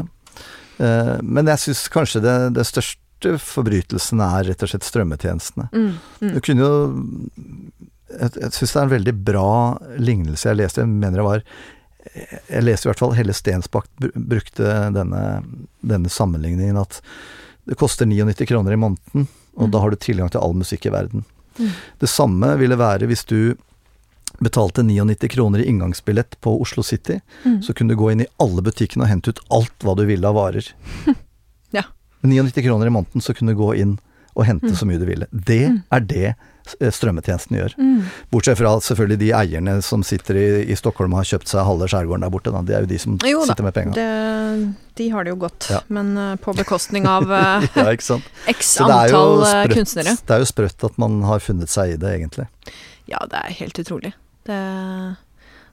[0.79, 5.69] Eh, Men jeg syns kanskje det, det største forbrytelsen er rett og slett strømmetjenestene.
[5.71, 5.93] Mm.
[6.21, 6.33] Mm.
[6.33, 6.73] Du kunne jo
[8.15, 11.41] Jeg, jeg syns det er en veldig bra lignelse jeg leste, jeg mener det var
[12.13, 15.43] Jeg leste i hvert fall Helle Stensbakk brukte denne,
[15.81, 17.01] denne sammenligningen at
[17.65, 19.71] det koster 99 kroner i måneden, og Mm.
[19.71, 21.23] da har du tilgang til all musikk i verden.
[21.57, 21.69] Mm.
[21.99, 23.55] Det samme ville være hvis du
[24.43, 27.61] betalte 99 kroner i inngangsbillett på Oslo City, Mm.
[27.63, 30.27] så kunne du gå inn i alle butikkene og hente ut alt hva du ville
[30.27, 30.67] av varer.
[31.71, 31.83] Ja.
[32.21, 33.97] Med 99 kroner i måneden så kunne du gå inn
[34.35, 34.75] og hente Mm.
[34.75, 35.27] så mye du ville.
[35.31, 35.83] Det Mm.
[35.91, 37.75] er det strømmetjenesten gjør.
[37.77, 38.01] Mm.
[38.33, 41.87] Bortsett fra selvfølgelig de eierne som sitter i, i Stockholm og har kjøpt seg halve
[41.91, 42.53] skjærgården der borte.
[42.55, 42.61] Da.
[42.65, 44.07] Det er jo de som Jo da, sitter med penga.
[44.95, 45.81] De har det jo godt, Ja.
[45.91, 50.15] men eh, på bekostning av eh, Ja, x antall eh, sprøtt- kunstnere.
[50.25, 52.47] Det er jo sprøtt at man har funnet seg i det, egentlig.
[53.11, 54.13] Ja, det er helt utrolig.
[54.45, 54.59] Det,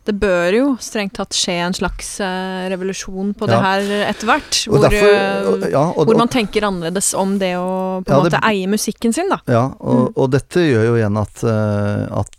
[0.05, 4.57] det bør jo strengt tatt skje en slags eh, revolusjon på det her etter hvert.
[4.67, 8.23] Hvor, derfor- eh, ja, og- hvor man tenker annerledes om det å på en Ja,
[8.25, 9.39] det- måte eie musikken sin, da.
[9.47, 10.13] Ja, og, Mm.
[10.17, 12.37] og dette gjør jo igjen at, eh, at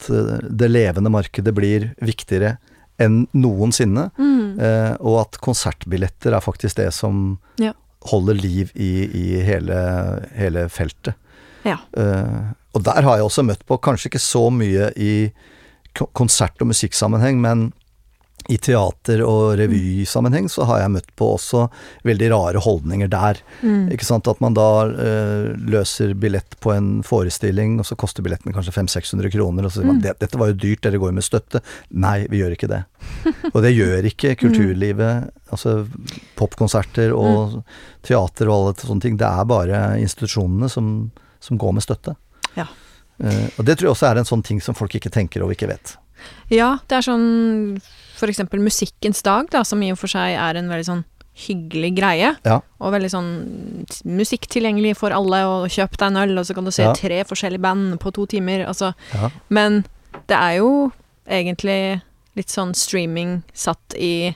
[0.57, 2.57] det levende markedet blir viktigere
[2.99, 4.11] enn noensinne.
[4.19, 4.99] Mm.
[5.01, 7.71] Og at konsertbilletter er faktisk det som Ja.
[8.05, 11.15] holder liv i, i hele, hele feltet.
[11.65, 11.77] Ja.
[12.75, 15.31] Og der har jeg også møtt på, kanskje ikke så mye i
[15.93, 17.71] konsert- og musikksammenheng, men
[18.51, 21.69] i teater- og revysammenheng så har jeg møtt på også
[22.03, 23.37] veldig rare holdninger der.
[23.61, 23.85] Mm.
[23.93, 28.51] Ikke sant, At man da eh, løser billett på en forestilling, og så koster billetten
[28.51, 30.01] kanskje 500-600 kroner, og så sier man Mm.
[30.01, 31.61] "Det- dette var jo dyrt, dere går jo med støtte.
[31.93, 32.83] Nei, vi gjør ikke det.
[33.55, 35.29] Og det gjør ikke kulturlivet.
[35.49, 35.87] Altså
[36.35, 37.63] popkonserter og
[38.03, 39.17] teater og alle sånne ting.
[39.17, 42.15] Det er bare institusjonene som, som går med støtte.
[42.57, 42.65] Ja.
[43.21, 45.51] Eh, og det tror jeg også er en sånn ting som folk ikke tenker og
[45.53, 45.97] ikke vet.
[46.49, 47.81] Ja, det er sånn
[48.23, 52.29] eksempel Musikkens dag, da, som i og for seg er en veldig sånn hyggelig greie.
[52.45, 52.59] Ja.
[52.79, 53.31] Og veldig sånn
[54.05, 56.93] musikk tilgjengelig for alle, og kjøp deg en øl, og så kan du se Ja.
[56.93, 58.65] tre forskjellige band på to timer.
[58.65, 59.29] Altså, Ja.
[59.49, 59.83] Men
[60.27, 60.91] det er jo
[61.27, 62.01] egentlig
[62.35, 64.35] litt sånn streaming satt i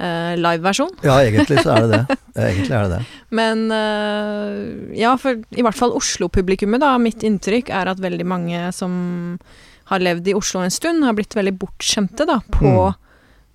[0.00, 0.90] eh, liveversjon.
[1.04, 2.16] ja, egentlig så er det det.
[2.40, 3.00] Egentlig er det det.
[3.36, 6.94] Men uh, ja, for i hvert fall Oslo-publikummet, da.
[7.02, 8.94] Mitt inntrykk er at veldig mange som
[9.90, 12.90] har levd i Oslo en stund, har blitt veldig bortskjemte da, på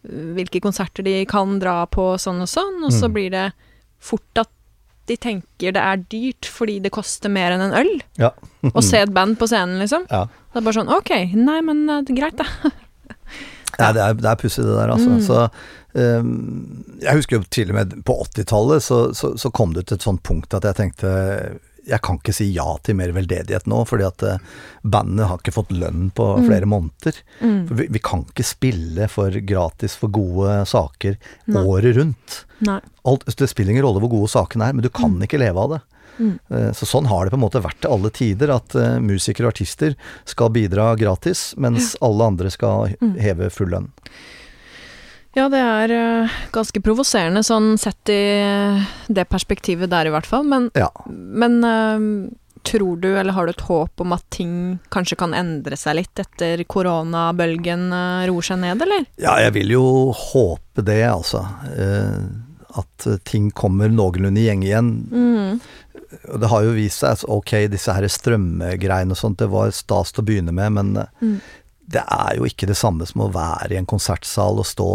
[0.05, 0.35] Mm.
[0.35, 3.13] hvilke konserter de kan dra på sånn og sånn, og så Mm.
[3.15, 3.45] blir det
[3.99, 4.49] fort at
[5.07, 7.89] de tenker det er dyrt fordi det koster mer enn en øl
[8.21, 8.29] Ja.
[8.63, 10.05] å se et band på scenen, liksom.
[10.11, 10.25] Ja.
[10.53, 12.45] Det er bare sånn ok, nei, men eh, det greit, det.
[13.79, 15.09] Ja, det er, det er pussig det der, altså.
[15.15, 15.21] Mm.
[15.25, 15.49] Så,
[15.93, 16.33] um,
[17.01, 20.05] jeg husker jo til og med på 80-tallet så, så, så kom det til et
[20.07, 21.11] sånt punkt at jeg tenkte
[21.85, 24.39] jeg kan ikke si ja til mer veldedighet nå, fordi at eh,
[24.81, 26.45] bandet har ikke fått lønn på Mm.
[26.47, 27.19] flere måneder.
[27.45, 27.59] Mm.
[27.77, 31.13] Vi, vi kan ikke spille for gratis for gode saker
[31.45, 31.61] Nei.
[31.61, 32.39] året rundt.
[32.65, 32.79] Nei.
[33.05, 35.27] Alt, det spiller ingen rolle hvor gode sakene er, men du kan Mm.
[35.27, 35.79] ikke leve av det.
[36.19, 36.39] Mm.
[36.49, 39.47] Eh, Så sånn har det på en måte vært til alle tider, at eh, musikere
[39.49, 43.17] og artister skal bidra gratis, mens alle andre skal Mm.
[43.19, 43.89] heve full lønn.
[45.35, 48.21] Ja, det er eh, ganske provoserende sånn sett i
[49.11, 50.89] det perspektivet der i hvert fall, men, Ja.
[51.09, 51.59] men
[52.63, 56.15] tror du, eller har du et håp om at ting kanskje kan endre seg litt
[56.17, 57.91] etter koronabølgen
[58.25, 59.05] roer seg ned, eller?
[59.21, 61.43] Ja, jeg vil jo håpe det, altså.
[62.75, 64.89] At ting kommer noenlunde i gjeng igjen.
[65.11, 65.61] Mm.
[66.33, 69.71] Og det har jo vist seg at ok, disse her strømmegreiene og sånt, det var
[69.75, 71.39] stas til å begynne med, men eh, Mm.
[71.87, 74.87] det er jo ikke det samme som å være i en konsertsal og stå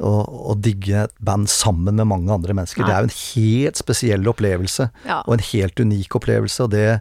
[0.00, 2.80] og, og digge et band sammen med mange andre mennesker.
[2.80, 2.88] Nei.
[2.88, 5.18] Det er jo en helt spesiell opplevelse, Ja.
[5.26, 7.00] og en helt unik opplevelse, og det,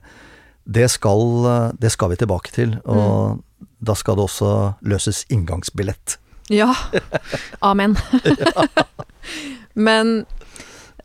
[0.68, 2.76] det, skal, eh, det skal vi tilbake til.
[2.86, 3.40] Og
[3.80, 4.52] da skal det også
[4.84, 6.18] løses inngangsbillett.
[6.50, 6.74] ja.
[7.62, 7.96] Amen.
[9.74, 10.26] men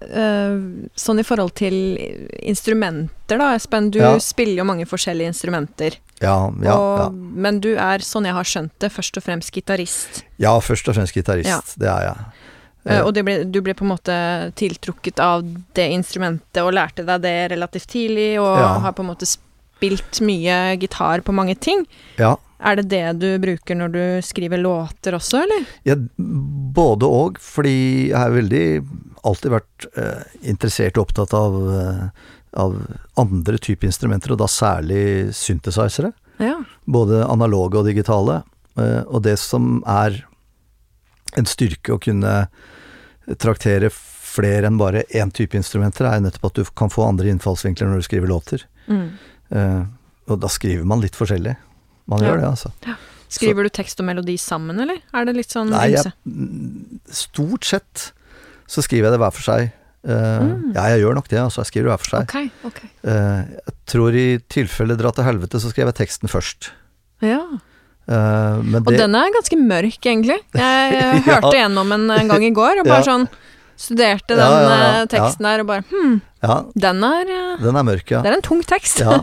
[0.01, 1.75] sånn i forhold til
[2.43, 3.91] instrumenter, da, Espen.
[3.91, 4.19] Du Ja.
[4.19, 5.97] spiller jo mange forskjellige instrumenter.
[6.21, 7.09] Ja, ja, og, ja.
[7.11, 10.23] Men du er, sånn jeg har skjønt det, først og fremst gitarist.
[10.39, 11.61] ja, først og fremst gitarist, Ja.
[11.79, 12.25] det er jeg.
[12.87, 15.43] Eh, og det ble, du ble på en måte tiltrukket av
[15.75, 20.77] det instrumentet og lærte deg det relativt tidlig, og har på en måte spilt mye
[20.79, 21.87] gitar på mange ting.
[22.19, 22.37] Ja.
[22.61, 25.67] Er det det du bruker når du skriver låter også, eller?
[25.85, 28.87] Ja, både og, fordi jeg er veldig
[29.25, 32.09] alltid vært eh, interessert og opptatt av, eh,
[32.61, 32.75] av
[33.21, 36.13] andre typer instrumenter, og da særlig synthesizere.
[36.43, 36.59] Ja.
[36.87, 38.43] Både analoge og digitale.
[38.77, 40.21] Eh, og det som er
[41.39, 42.35] en styrke å kunne
[43.41, 47.89] traktere flere enn bare én type instrumenter, er nettopp at du kan få andre innfallsvinkler
[47.91, 48.65] når du skriver låter.
[48.91, 49.07] Mm.
[49.55, 49.83] Eh,
[50.29, 51.57] og da skriver man litt forskjellig.
[52.11, 52.29] Man Ja.
[52.33, 52.73] gjør det, altså.
[53.35, 55.01] Skriver du tekst og melodi sammen, eller?
[55.15, 56.13] Er det litt sånn Nei, jeg,
[57.11, 58.13] stort sett
[58.71, 59.73] så skriver jeg det hver for seg.
[60.05, 60.73] Uh, Mm.
[60.77, 61.63] Ja, jeg gjør nok det, altså.
[61.63, 62.25] Jeg skriver det hver for seg.
[62.29, 62.81] Ok, ok.
[63.09, 66.69] Uh, jeg tror i tilfelle Dra til helvete, så skrev jeg teksten først.
[67.25, 67.39] Ja.
[68.05, 70.37] Uh, men Og det den er ganske mørk, egentlig.
[70.53, 71.39] Jeg, jeg Ja.
[71.41, 73.09] hørte gjennom en, en gang i går, og bare Ja.
[73.15, 73.29] sånn
[73.81, 77.25] Studerte den Ja, teksten der, og bare Hm, Ja, den er
[77.59, 78.21] den er mørk, ja.
[78.23, 79.01] Det er en tung tekst.
[79.03, 79.17] ja.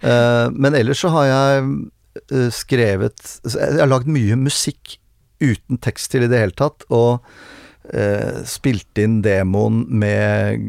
[0.52, 4.98] Men ellers så har jeg skrevet Jeg jeg har lagd mye musikk
[5.40, 7.24] uten tekst til i det hele tatt, og
[7.92, 10.66] eh, spilt inn demoen med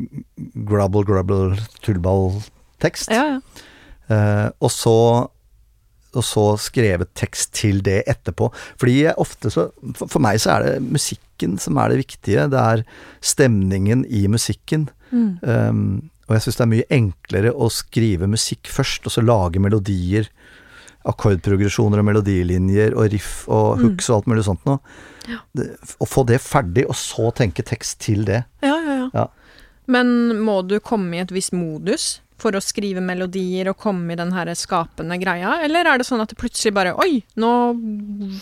[0.68, 3.12] grubble, grubble, tullball-tekst.
[3.14, 3.68] ja, ja.
[4.12, 4.98] Eh, og så
[6.12, 8.50] og så skrevet tekst til det etterpå.
[8.80, 12.50] Fordi ofte så For, for meg så er det musikken som er det viktige.
[12.52, 12.84] Det er
[13.24, 14.90] stemningen i musikken.
[15.12, 15.40] Mm.
[15.42, 15.86] Um,
[16.28, 20.30] og jeg syns det er mye enklere å skrive musikk først, og så lage melodier.
[21.10, 23.84] Akkordprogresjoner og melodilinjer og riff og Mm.
[23.84, 24.80] hooks og alt mulig sånt noe.
[25.30, 25.38] Ja.
[26.02, 28.44] Å få det ferdig, og så tenke tekst til det.
[28.62, 29.10] Ja, ja, ja.
[29.14, 29.28] Ja.
[29.88, 34.16] Men må du komme i et visst modus for å skrive melodier og komme i
[34.18, 37.52] den her skapende greia, eller er det sånn at det plutselig bare Oi, nå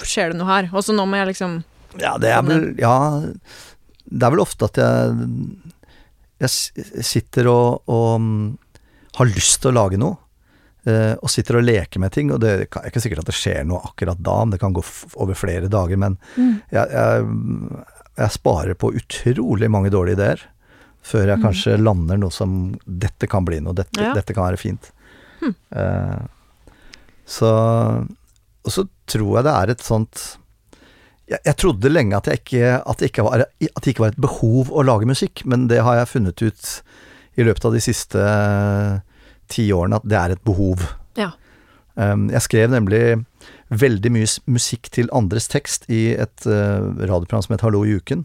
[0.07, 1.63] skjer det noe her, og så nå må jeg liksom
[1.99, 5.27] Ja, det er vel Ja, det er vel ofte at jeg
[6.39, 8.57] Jeg sitter og, og mm,
[9.19, 10.15] har lyst til å lage noe.
[10.89, 13.63] Eh, og sitter og leker med ting, og det er ikke sikkert at det skjer
[13.69, 14.83] noe akkurat da, men det kan gå
[15.21, 15.97] over flere dager.
[16.01, 16.61] Men Mm.
[16.71, 17.27] jeg, jeg,
[18.19, 20.41] jeg sparer på utrolig mange dårlige ideer
[21.01, 21.43] før jeg Mm.
[21.45, 24.13] kanskje lander noe som Dette kan bli noe, dette, Ja.
[24.13, 24.91] dette kan være fint.
[25.41, 25.55] Mm.
[25.71, 26.19] Eh,
[27.25, 27.51] så
[28.65, 30.37] Og så tror jeg det er et sånt
[31.29, 34.21] jeg, jeg trodde lenge at, ikke, at, det ikke var, at det ikke var et
[34.21, 36.81] behov å lage musikk, men det har jeg funnet ut
[37.37, 38.95] i løpet av de siste eh,
[39.51, 40.83] ti årene at det er et behov.
[41.19, 41.31] Ja.
[41.99, 43.01] Um, jeg skrev nemlig
[43.69, 48.23] veldig mye musikk til andres tekst i et eh, radioprogram som het Hallo i uken,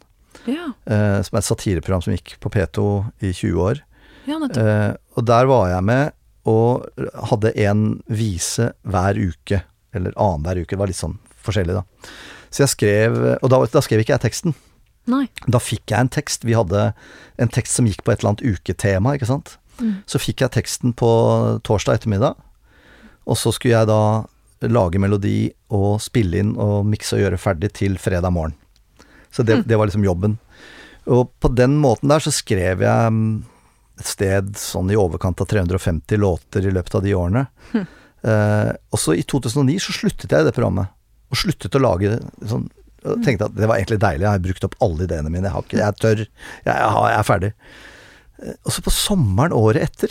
[0.48, 2.84] Ja, eh, som er et satireprogram som gikk på P2
[3.20, 3.82] i 20 år.
[4.28, 4.38] ja.
[4.40, 6.12] Eh, og der var jeg med
[6.48, 6.87] og
[7.30, 9.62] hadde en vise hver uke,
[9.94, 11.84] eller annenhver uke, det var litt sånn forskjellig da.
[12.50, 14.54] Så jeg skrev, og da, da skrev ikke jeg teksten.
[15.10, 15.26] Nei.
[15.46, 16.44] Da fikk jeg en tekst.
[16.48, 16.92] Vi hadde
[17.37, 19.58] en tekst som gikk på et eller annet uketema, ikke sant.
[19.80, 19.94] Mm.
[20.06, 21.08] Så fikk jeg teksten på
[21.66, 22.37] torsdag ettermiddag,
[23.24, 24.00] og så skulle jeg da
[24.70, 28.54] lage melodi og spille inn og mikse og gjøre ferdig til fredag morgen.
[29.34, 29.64] Så det, Mm.
[29.66, 30.38] det var liksom jobben.
[31.06, 33.42] Og på den måten der så skrev jeg mm,
[34.00, 37.46] et sted sånn i overkant av 350 låter i løpet av de årene.
[37.72, 37.84] Hm.
[38.24, 40.88] Eh, og så i 2009 så sluttet jeg i det programmet,
[41.30, 42.70] og sluttet å lage sånn
[43.04, 45.52] og tenkte at det var egentlig deilig, jeg har brukt opp alle ideene mine, jeg,
[45.52, 47.50] har ikke, jeg tør, jeg, jeg, har, jeg er ferdig.
[48.42, 50.10] Eh, Og så på sommeren året etter,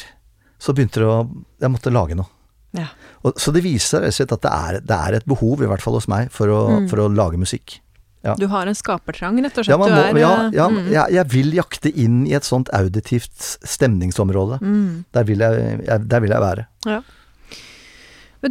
[0.60, 1.30] så begynte det å
[1.62, 2.28] Jeg måtte lage noe.
[2.74, 2.88] Ja.
[3.24, 5.94] Og, så det viser seg at det er, det er et behov, i hvert fall
[5.94, 6.88] hos meg, for å, Mm.
[6.90, 7.80] for å lage musikk.
[8.24, 8.34] Ja.
[8.40, 9.74] Du har en skapertrang, rett og slett.
[9.74, 12.70] Ja, må, er, ja, eh, ja mm, jeg, jeg vil jakte inn i et sånt
[12.74, 14.60] auditivt stemningsområde.
[14.62, 15.04] mm.
[15.14, 16.66] Der vil jeg, jeg, der vil jeg være.
[16.86, 17.04] Men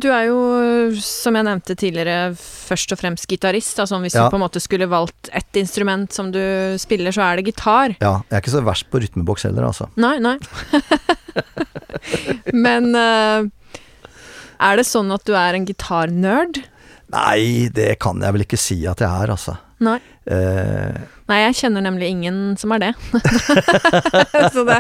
[0.01, 0.37] du er jo,
[1.05, 3.77] som jeg nevnte tidligere, først og fremst gitarist.
[3.83, 4.25] Altså hvis Ja.
[4.25, 6.39] du på en måte skulle valgt ett instrument som du
[6.79, 7.97] spiller, så er det gitar.
[8.01, 9.91] Ja, jeg er ikke så verst på rytmeboks heller, altså.
[9.97, 10.39] Nei, nei.
[12.53, 13.45] Men eh,
[14.63, 16.63] er det sånn at du er en gitarnerd?
[17.13, 19.59] Nei, det kan jeg vel ikke si at jeg er, altså.
[19.83, 19.97] Nei.
[20.31, 20.99] Eh,
[21.31, 22.91] Nei, jeg kjenner nemlig ingen som er det.
[24.55, 24.79] så, det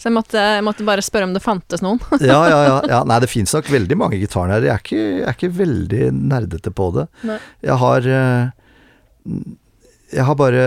[0.00, 2.00] så jeg måtte, jeg måtte bare spørre om det fantes noen.
[2.24, 3.00] ja, ja, ja, ja.
[3.06, 4.66] Nei, det fins nok veldig mange gitarnærer.
[4.70, 7.06] Jeg, er ikke- jeg er ikke veldig nerdete på det.
[7.28, 7.38] Nei.
[7.68, 9.36] Jeg har eh,
[10.16, 10.64] Jeg har bare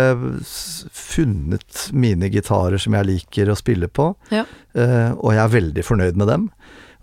[0.94, 4.44] funnet mine gitarer som jeg liker å spille på, Ja.
[4.76, 6.50] eh, og jeg er veldig fornøyd med dem.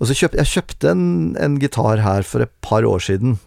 [0.00, 3.38] Og så kjøp, Jeg kjøpte en, en gitar her for et par år siden.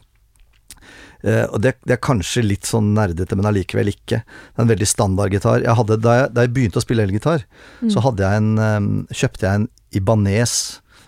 [1.23, 4.21] Eh, og det, det er kanskje litt sånn nerdete, men allikevel ikke.
[4.25, 5.61] Det er en veldig standard gitar.
[5.65, 7.45] Jeg hadde, da, jeg, da jeg begynte å spille elgitar,
[7.81, 7.89] Mm.
[7.93, 9.67] så jeg en, kjøpte jeg en
[9.97, 10.53] Ibanez,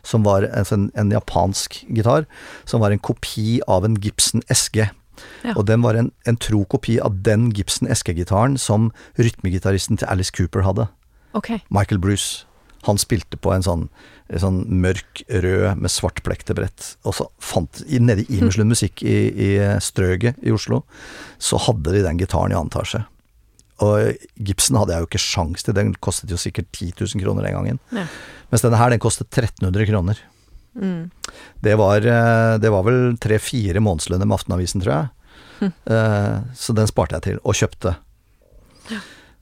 [0.03, 2.26] som var en, en japansk gitar,
[2.66, 4.89] som var en kopi av en Gibson SG.
[5.45, 5.53] Ja.
[5.55, 10.34] Og den var en, en tro kopi av den Gibson SG-gitaren som rytmegitaristen til Alice
[10.36, 10.89] Cooper hadde.
[11.34, 11.61] Okay.
[11.70, 12.45] Michael Bruce.
[12.84, 13.86] Han spilte på en sånn,
[14.29, 16.95] en sånn mørk rød med svart plektebrett.
[17.05, 20.84] Og så fant i- Nede i Imerslund Musikk i, i Strøget i Oslo,
[21.39, 23.05] så hadde de den gitaren i annen etasje.
[23.84, 27.43] Og gipsen hadde jeg jo ikke sjans til, den kostet jo sikkert 10 000 kroner
[27.47, 27.79] den gangen.
[27.91, 28.05] Ja.
[28.51, 30.19] Mens denne her, den kostet 1300 kroner.
[30.75, 31.09] Mm.
[31.61, 35.71] Det var, eh, det var vel tre-fire månedslønner med Aftenavisen, tror jeg.
[35.88, 37.95] Eh, Så den sparte jeg til, og kjøpte.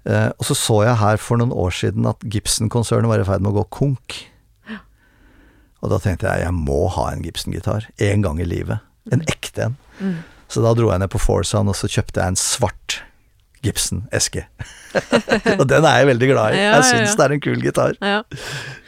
[0.05, 3.43] Eh, Og så så jeg her for noen år siden at Gibson-konsernet var i ferd
[3.45, 4.17] med å gå konk.
[5.81, 7.87] Og da tenkte jeg jeg må ha en Gibson-gitar.
[7.97, 8.81] En gang i livet.
[9.11, 9.77] En ekte en.
[9.99, 10.17] Mm.
[10.51, 12.99] Så da dro jeg ned på Forsound, og så kjøpte jeg en svart
[13.65, 14.43] Gibson-eske.
[15.59, 16.61] og den er jeg veldig glad i.
[16.65, 17.97] Jeg syns det er en kul gitar.
[18.01, 18.19] Ja.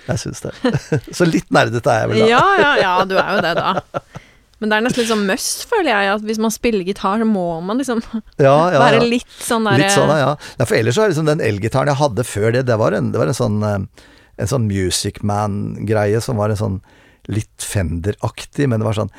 [0.10, 0.54] Jeg syns det.
[1.18, 2.30] så litt nerdete er jeg vel da.
[2.34, 3.74] ja, ja, ja, du er jo det, da.
[4.64, 7.28] Men det er nesten litt sånn must, føler jeg, at hvis man spiller gitar, så
[7.28, 8.00] må man liksom
[8.48, 9.10] Ja, ja, være ja.
[9.12, 10.34] litt sånn der Litt sånn, ja.
[10.40, 10.64] ja.
[10.64, 13.20] For ellers så er liksom den elgitaren jeg hadde før det, det var en, det
[13.20, 14.08] var en sånn eh,
[14.40, 16.80] En sånn Music Man-greie som var en sånn
[17.28, 19.12] litt Fender-aktig, men det var sånn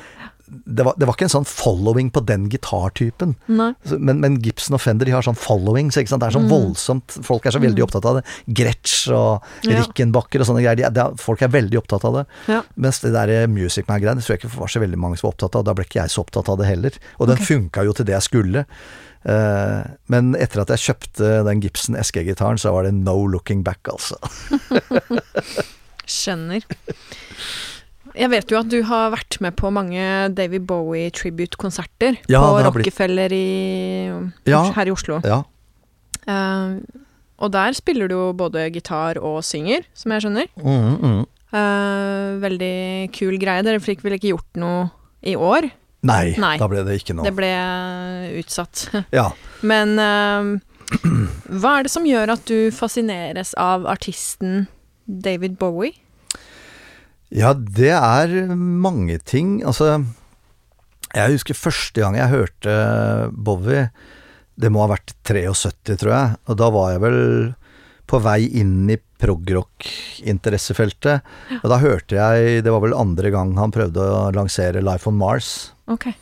[0.47, 3.33] det var, det var ikke en sånn following på den gitartypen.
[3.47, 6.11] Men, men Gibson og Fender de har sånn following, sant?
[6.11, 8.25] det er sånn voldsomt Folk er så veldig opptatt av det.
[8.45, 9.71] Gretsch og Mm.
[9.71, 9.79] Ja.
[9.81, 10.91] Rickenbacker og sånne greier.
[10.93, 12.23] De, er- folk er veldig opptatt av det.
[12.51, 12.61] Ja.
[12.81, 15.57] Mens det der Music Man-greiene tror jeg ikke var så veldig mange som var opptatt
[15.57, 15.65] av.
[15.67, 16.97] Da ble ikke jeg så opptatt av det heller.
[17.19, 17.49] Og den okay.
[17.49, 18.65] funka jo til det jeg skulle.
[19.25, 19.81] Uh,
[20.13, 24.19] men etter at jeg kjøpte den Gibson SG-gitaren, så var det no looking back, altså.
[26.17, 26.61] Skjønner.
[28.15, 30.03] Jeg vet jo at du har vært med på mange
[30.35, 34.07] David Bowie tribute-konserter Ja, på Rockefeller i,
[34.47, 34.61] Ja.
[34.75, 35.19] her i Oslo.
[35.25, 35.41] Ja.
[36.25, 36.79] Uh,
[37.37, 40.47] og der spiller du jo både gitar og synger, som jeg skjønner.
[40.55, 41.23] Mm, mm.
[41.55, 42.75] Uh, veldig
[43.15, 43.63] kul greie.
[43.67, 44.87] Dere fikk vel ikke gjort noe
[45.25, 45.67] i år?
[46.05, 46.55] Nei, Nei.
[46.61, 47.25] da ble det ikke noe.
[47.27, 47.51] Det ble
[48.39, 48.87] utsatt.
[49.15, 49.29] Ja.
[49.65, 50.55] Men uh,
[51.59, 54.67] hva er det som gjør at du fascineres av artisten
[55.05, 55.93] David Bowie?
[57.33, 59.63] Ja, det er mange ting.
[59.65, 60.03] Altså,
[61.15, 62.75] jeg husker første gang jeg hørte
[63.31, 63.89] Bowie,
[64.55, 66.35] det må ha vært 73, tror jeg.
[66.47, 67.19] Og da var jeg vel
[68.05, 71.17] på vei inn i progrock-interessefeltet.
[71.61, 75.17] Og da hørte jeg Det var vel andre gang han prøvde å lansere Life on
[75.19, 75.71] Mars.
[75.91, 76.13] Okay.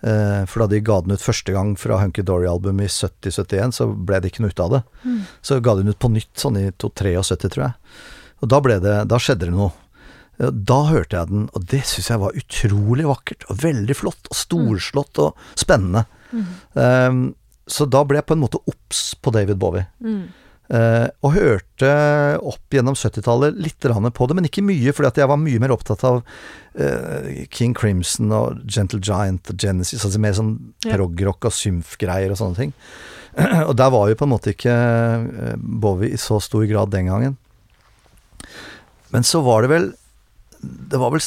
[0.00, 3.84] Eh, for da de ga den ut første gang fra Hunky Dory-albumet i 70-71, så
[3.92, 4.82] ble det ikke noe ut av det.
[5.44, 7.74] Så ga de den ut på nytt sånn i 73, tror jeg.
[8.40, 9.72] Og da, det, da skjedde det noe.
[10.40, 13.44] Da hørte jeg den, og det syns jeg var utrolig vakkert.
[13.52, 16.06] Og veldig flott, og storslått og spennende.
[16.32, 17.18] Eh,
[17.70, 19.86] så da ble jeg på en måte obs på David Bowie.
[20.02, 20.28] Mm.
[20.70, 21.88] Uh, og hørte
[22.46, 25.72] opp gjennom 70-tallet litt på det, men ikke mye, fordi at jeg var mye mer
[25.74, 30.52] opptatt av uh, King Crimson og Gentle Giant og Genesis, altså mer sånn
[30.86, 30.94] Ja.
[30.94, 32.74] progrock og symfgreier og sånne ting.
[33.68, 37.10] og der var jo på en måte ikke eh, Bowie i så stor grad den
[37.10, 37.36] gangen.
[39.10, 39.90] Men så var det vel
[40.60, 41.22] Det var vel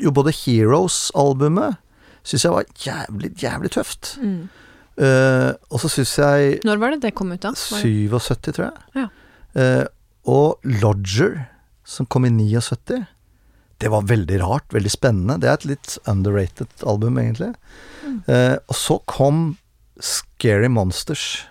[0.00, 1.80] Jo, både Heroes-albumet
[2.24, 4.14] syns jeg var jævlig, jævlig tøft.
[4.22, 4.46] Mm.
[4.94, 7.50] Uh, og så syns jeg Når var det det kom ut, da?
[7.58, 8.84] 77, tror jeg.
[8.94, 9.08] Ja.
[9.58, 9.86] Uh,
[10.24, 11.42] og Lodger,
[11.84, 13.02] som kom i 79,
[13.82, 15.36] det var veldig rart, veldig spennende.
[15.42, 17.52] Det er et litt underrated album, egentlig.
[18.06, 18.22] Mm.
[18.30, 19.42] Uh, og så kom
[20.00, 21.44] Scary Monsters.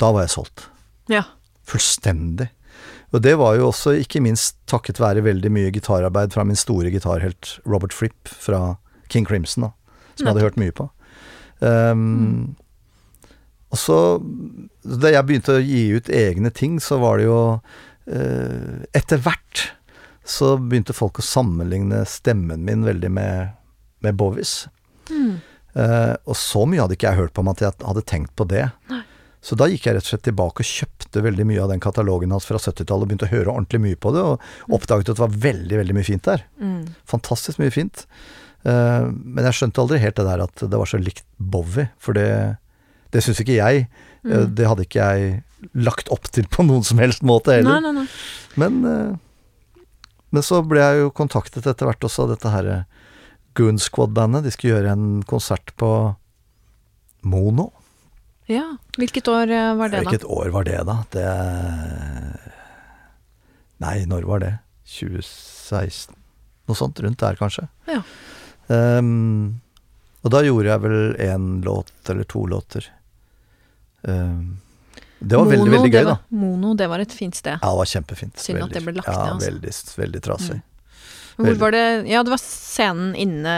[0.00, 0.66] Da var jeg solgt.
[1.12, 1.22] Ja.
[1.68, 2.48] Fullstendig.
[3.14, 6.90] Og det var jo også ikke minst takket være veldig mye gitararbeid fra min store
[6.90, 8.76] gitarhelt Robert Fripp fra
[9.12, 9.70] King Crimson, da,
[10.16, 10.88] som jeg hadde hørt mye på.
[11.62, 12.56] Um,
[13.74, 13.96] Og så,
[14.86, 19.64] da jeg begynte å gi ut egne ting, så var det jo uh, Etter hvert
[20.24, 23.56] så begynte folk å sammenligne stemmen min veldig med,
[24.00, 24.64] med Bowies.
[25.10, 25.42] Mm.
[25.74, 28.46] Uh, og så mye hadde ikke jeg hørt på meg at jeg hadde tenkt på
[28.48, 28.68] det.
[29.44, 32.32] Så da gikk jeg rett og slett tilbake og kjøpte veldig mye av den katalogen
[32.32, 35.24] hans fra 70-tallet, og begynte å høre ordentlig mye på det, og oppdaget at det
[35.26, 36.46] var veldig, veldig mye fint der.
[36.62, 36.78] Mm.
[37.12, 38.06] Fantastisk mye fint.
[38.64, 42.16] Uh, men jeg skjønte aldri helt det der at det var så likt Bowie, for
[42.16, 42.56] det,
[43.12, 43.84] det syns ikke jeg.
[43.84, 44.54] Eh, Mm.
[44.56, 47.82] det hadde ikke jeg lagt opp til på noen som helst måte heller.
[47.84, 48.06] nei, nei.
[48.56, 49.82] Men, eh,
[50.32, 52.70] men så ble jeg jo kontaktet etter hvert også av dette her
[53.52, 54.46] Goon Squad-bandet.
[54.46, 55.90] De skulle gjøre en konsert på
[57.28, 57.68] Mono.
[58.50, 58.76] Ja.
[58.98, 60.10] Hvilket år eh, var det, da?
[60.10, 60.98] Hvilket år var det, da?
[61.14, 61.28] Det
[63.84, 64.52] Nei, når var det?
[64.88, 66.14] 2016?
[66.68, 67.66] Noe sånt rundt der, kanskje.
[67.90, 68.00] Ja.
[68.72, 69.60] Um,
[70.24, 72.86] og da gjorde jeg vel én låt eller to låter.
[74.02, 74.60] Um,
[75.18, 76.16] det var veldig, Mono, veldig veldig gøy, da.
[76.36, 77.58] Mono, det var et fint sted.
[77.58, 78.38] Ja, det var kjempefint.
[78.40, 79.50] Synd at det ble lagt ja, ned, altså.
[79.50, 79.74] Veldig,
[80.04, 80.58] veldig trasig.
[81.36, 83.54] Hvor var det Ja, det var scenen inne,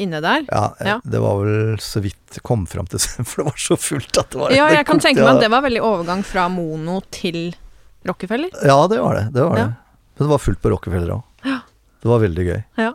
[0.00, 0.44] inne der.
[0.50, 1.00] Ja, eh, Ja.
[1.04, 2.98] det var vel så vidt kom fram til
[3.28, 5.50] For det var så fullt at det var Ja, jeg kan tenke meg at det
[5.52, 7.54] var veldig overgang fra Mono til
[8.06, 8.50] Rockefeller.
[8.64, 9.26] Ja, det var det.
[9.34, 9.64] Det var Ja.
[9.64, 9.74] det.
[10.18, 11.22] Men det var fullt på Rockefeller òg.
[11.44, 11.58] Ja.
[12.00, 12.64] Det var veldig gøy.
[12.80, 12.92] Ja.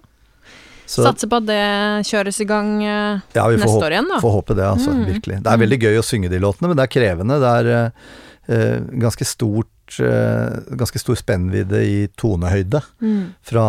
[0.86, 4.20] Så Satser på at det kjøres i gang eh, ja, neste håpe, år igjen, da.
[4.22, 4.91] får håpe det, altså.
[4.93, 5.06] Mm.
[5.10, 5.38] Virkelig.
[5.45, 7.38] Det er veldig gøy å synge de låtene, men det er krevende.
[7.41, 12.81] Det er eh, ganske stort Ganske stor spennvidde i tonehøyde.
[13.01, 13.33] Mm.
[13.45, 13.65] Fra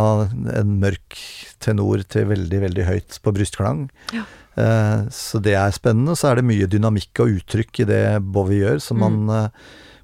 [0.57, 1.17] en mørk
[1.61, 3.89] tenor til veldig, veldig høyt på brystklang.
[4.17, 4.25] Ja.
[4.57, 6.17] Eh, så det er spennende.
[6.17, 9.05] Så er det mye dynamikk og uttrykk i det Bowie gjør, som Mm.
[9.27, 9.49] man eh,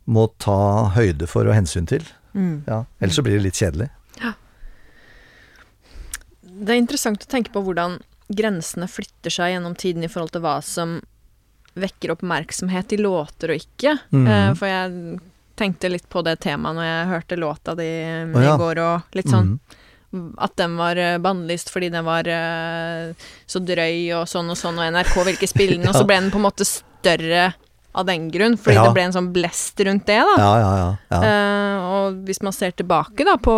[0.07, 2.03] må ta høyde for og hensyn til.
[2.35, 2.65] Mm.
[2.67, 3.91] Ja, ellers så blir det litt kjedelig.
[6.63, 7.97] Det er interessant å tenke på hvordan
[8.33, 10.99] grensene flytter seg gjennom tiden i forhold til hva som
[11.81, 13.95] vekker oppmerksomhet i låter og ikke.
[14.13, 14.27] Mm.
[14.29, 15.19] Eh, for jeg
[15.63, 18.55] tenkte litt på det temaet når jeg hørte låta di oh, ja.
[18.55, 20.29] i går, og litt sånn mm.
[20.43, 23.13] at den var eh, bannlyst fordi den var eh,
[23.47, 26.21] så drøy og sånn og sånn, og NRK ville ikke spille den, og så ble
[26.25, 27.53] den på en måte større
[27.93, 28.87] av den grunn, fordi Ja.
[28.89, 30.37] det ble en sånn blest rundt det, da.
[30.41, 30.93] Ja, ja, ja.
[31.13, 31.25] ja.
[31.29, 33.57] Eh, og hvis man ser tilbake da på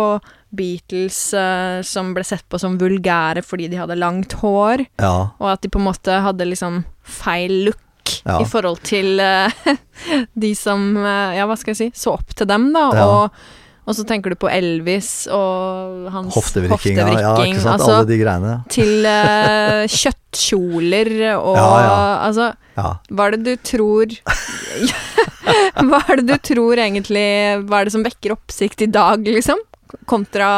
[0.55, 5.15] Beatles uh, som ble sett på som vulgære fordi de hadde langt hår, ja.
[5.35, 7.81] og at de på en måte hadde liksom feil look
[8.25, 8.39] Ja.
[8.41, 9.51] i forhold til uh,
[10.45, 11.87] de som uh, Ja, hva skal jeg si?
[11.97, 12.87] Så opp til dem, da.
[12.97, 13.05] Ja.
[13.05, 13.45] Og,
[13.85, 17.75] og så tenker du på Elvis og hans Hoftevrikking, hoftevrikking ja, ikke sant.
[17.75, 18.53] altså Alle de greiene.
[18.73, 21.97] til uh, kjøttkjoler og Ja, ja.
[22.29, 22.87] Altså, Ja.
[23.13, 24.15] hva er det du tror
[25.85, 27.27] Hva er det du tror egentlig
[27.69, 29.61] Hva er det som vekker oppsikt i dag, liksom?
[30.09, 30.49] Kontra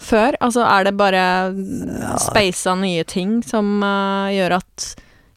[0.00, 0.36] før?
[0.40, 1.22] Altså, er det bare
[2.22, 4.88] speisa nye ting som uh, gjør at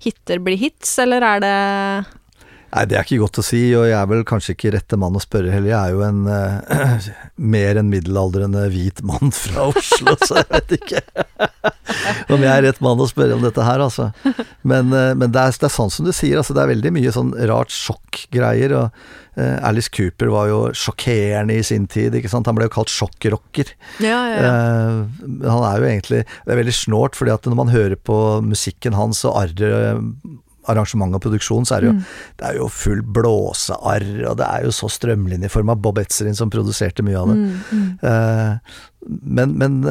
[0.02, 1.56] hiter blir hits, eller er det
[2.72, 5.18] Nei, det er ikke godt å si, og jeg er vel kanskje ikke rette mann
[5.18, 5.74] å spørre heller.
[5.74, 7.10] Jeg er jo en eh,
[7.56, 11.02] mer enn middelaldrende hvit mann fra Oslo, så jeg vet ikke
[12.32, 14.12] om jeg er rett mann å spørre om dette her, altså.
[14.64, 16.56] Men, eh, men det, er, det er sånn som du sier, altså.
[16.56, 18.76] Det er veldig mye sånn rart sjokkgreier.
[18.80, 22.48] Og eh, Alice Cooper var jo sjokkerende i sin tid, ikke sant.
[22.48, 23.74] Han ble jo kalt sjokkrocker.
[24.04, 24.54] Ja, ja, ja.
[24.54, 28.22] Eh, han er jo egentlig Det er veldig snålt, fordi at når man hører på
[28.46, 29.60] musikken hans og arret
[30.72, 31.96] arrangement og produksjon, så er det jo,
[32.42, 35.78] det er jo full blåsearr, og det er jo så strømlinjeforma.
[35.82, 37.40] Bob Etzerin som produserte mye av det.
[37.40, 37.90] Mm, mm.
[38.12, 38.78] Eh,
[39.40, 39.82] men, men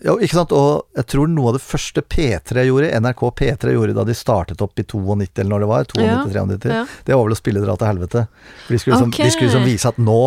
[0.00, 3.96] ja, ikke sant, og jeg tror noe av det første P3 gjorde, NRK P3 gjorde
[3.98, 6.84] da de startet opp i 92, eller når det var, 92-93, Ja.
[7.04, 8.22] det var vel å spille Dra til helvete.
[8.64, 9.26] For de skulle liksom, okay.
[9.26, 10.20] de skulle liksom vise at nå,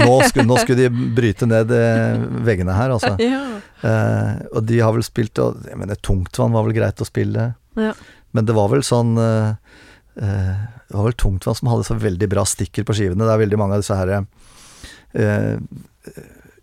[0.00, 3.12] nå, skulle, nå skulle de bryte ned eh, veggene her, altså.
[3.20, 3.42] ja.
[3.84, 7.50] Eh, og de har vel spilt og jeg mener, Tungtvann var vel greit å spille,
[7.76, 7.92] ja.
[8.36, 9.52] Men det var vel sånn eh,
[10.20, 10.54] eh,
[10.86, 13.24] Det var vel Tungtvann som hadde så veldig bra stikker på skivene.
[13.26, 15.56] Det er veldig mange av disse her eh,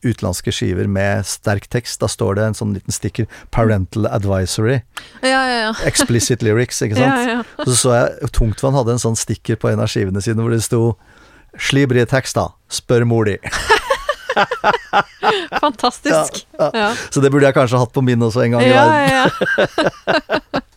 [0.03, 2.01] utenlandske skiver med sterk tekst.
[2.03, 4.81] Da står det en sånn liten stikker 'Parental Advisory'.
[5.23, 5.73] Ja, ja, ja.
[5.89, 7.23] Explicit lyrics, ikke sant.
[7.27, 7.65] ja, ja.
[7.65, 10.63] Så så jeg Tungtvann hadde en sånn stikker på en av skivene sine hvor det
[10.65, 10.97] sto
[11.53, 12.49] 'Slibri tekst, da.
[12.69, 13.37] spør mor di'.
[15.61, 16.45] Fantastisk.
[16.59, 16.87] Ja, Ja.
[17.13, 20.61] Så det burde jeg kanskje hatt på min også en gang i Ja, verden.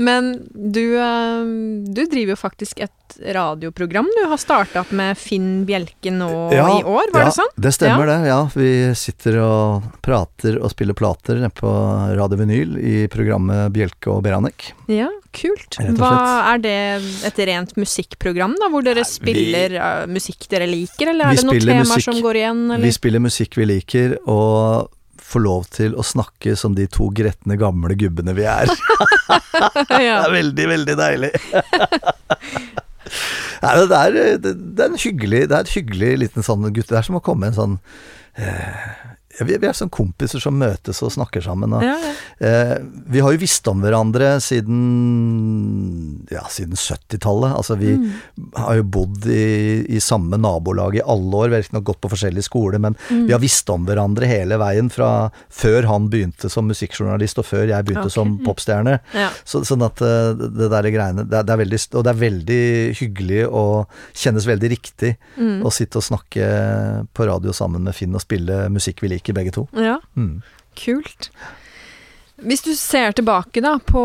[0.00, 0.20] ja, ja.
[0.20, 2.92] Men du, eh, du driver jo faktisk et
[3.34, 7.36] radioprogram du har starta opp med Finn Bjelke nå Ja, i år, var ja, det
[7.36, 7.50] sånn?
[7.56, 8.38] Det stemmer det, ja.
[8.54, 11.72] Vi sitter og prater og spiller plater på
[12.16, 14.70] Radio Vinyl i programmet Bjelke og Beranek.
[14.90, 15.78] Ja, kult.
[15.98, 16.12] Hva.
[16.54, 16.76] Er det
[17.26, 21.46] et rent musikkprogram, da, hvor dere Nei, spiller vi, musikk dere liker, eller er det
[21.48, 24.90] noen temaer musikk- som går igjen, Vi spiller musikk vi liker, og
[25.30, 28.70] får lov til å snakke som de to gretne gamle gubbene vi er.
[29.90, 31.32] Det er veldig, veldig deilig.
[33.60, 36.88] Nei, det, er, det, er hyggelig Det er et hyggelig liten sånn gutt.
[36.88, 37.74] Det er som å komme en sånn
[38.40, 38.86] eh,
[39.44, 41.72] vi, er sånn kompiser som møtes og snakker sammen.
[41.72, 42.12] Og, Ja, ja.
[42.40, 42.76] Eh,
[43.10, 47.54] vi har jo visst om hverandre siden ja, siden 70-tallet.
[47.56, 48.12] Altså vi Mm.
[48.54, 52.10] har jo bodd i, i samme nabolag i alle år, vi har riktignok gått på
[52.12, 53.26] forskjellige skoler, men Mm.
[53.26, 57.66] vi har visst om hverandre hele veien fra før han begynte som musikkjournalist og før
[57.68, 58.10] jeg begynte okay.
[58.10, 59.00] som popstjerne.
[59.14, 59.30] ja.
[59.44, 62.20] Så, sånn at eh, det der greiene det er, det er veldig, Og det er
[62.20, 65.62] veldig hyggelig og kjennes veldig riktig Mm.
[65.64, 69.54] å sitte og snakke på radio sammen med Finn og spille musikk vi liker begge
[69.56, 69.68] to.
[69.76, 69.98] ja.
[70.16, 70.40] Mm.
[70.80, 71.30] Kult.
[72.40, 74.00] Hvis du ser tilbake da på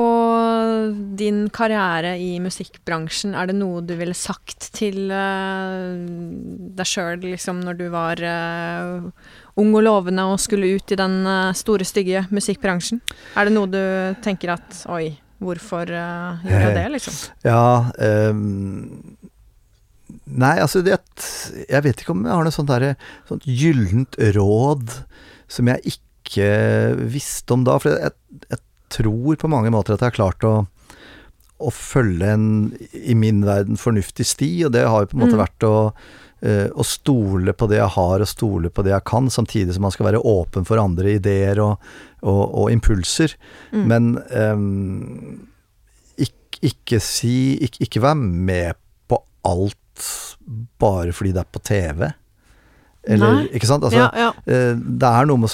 [1.16, 5.94] din karriere i musikkbransjen, er det noe du ville sagt til eh,
[6.76, 9.30] deg sjøl liksom, når du var eh,
[9.62, 13.00] ung og lovende og skulle ut i den eh, store, stygge musikkbransjen?
[13.40, 13.80] Er det noe du
[14.26, 17.22] tenker at oi, hvorfor gjorde jeg det, liksom?
[17.48, 17.64] Ja,
[18.04, 19.16] ehm,
[20.26, 20.98] Nei, altså det,
[21.70, 22.96] Jeg vet ikke om jeg har noe sånt der,
[23.30, 24.96] sånt gyllent råd
[25.52, 26.48] som jeg ikke
[27.14, 27.78] visste om da.
[27.82, 28.16] For jeg,
[28.50, 28.62] jeg,
[28.96, 30.54] tror på mange måter at jeg har klart å,
[31.58, 32.46] å følge en,
[32.94, 35.42] i min verden, fornuftig sti, og det har jo på en måte mm.
[35.42, 35.74] vært å
[36.46, 39.86] uh, å stole på det jeg har, og stole på det jeg kan, samtidig som
[39.88, 41.90] man skal være åpen for andre ideer og,
[42.22, 43.36] og, og impulser.
[43.74, 43.86] Mm.
[43.92, 45.48] Men um,
[46.22, 49.20] ikke, ikke, si ikke, ikke vær med på
[49.50, 49.80] alt
[50.82, 52.08] bare fordi det er på TV.
[53.06, 53.50] Eller, Nei.
[53.58, 53.86] ikke sant?
[53.86, 54.32] Altså, ja, ja.
[54.48, 55.54] Uh, det er noe med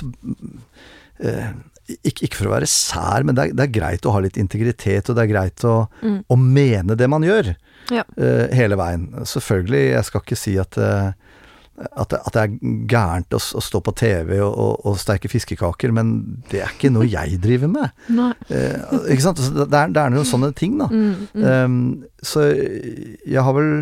[1.26, 1.50] uh,
[1.92, 4.40] ikke, ikke, for å være sær, men det er, det er, greit å ha litt
[4.40, 6.22] integritet, og det er greit å, mm.
[6.32, 7.54] å mene det man gjør.
[7.92, 8.06] Ja.
[8.16, 9.10] Uh, hele veien.
[9.28, 13.82] Selvfølgelig, jeg skal ikke si at, at, det, at det, er gærent å, å, stå
[13.84, 16.14] på TV og, og, og, steike fiskekaker, men
[16.52, 18.04] det er ikke noe jeg driver med.
[18.54, 18.78] eh,
[19.12, 19.42] ikke sant?
[19.42, 20.88] Altså, det, er, det, er, noen sånne ting, da.
[20.88, 21.50] Mm, mm.
[21.52, 23.74] Um, så jeg har vel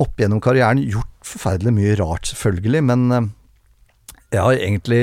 [0.00, 3.30] opp gjennom karrieren gjort forferdelig mye rart, selvfølgelig, men
[4.30, 5.02] jeg har egentlig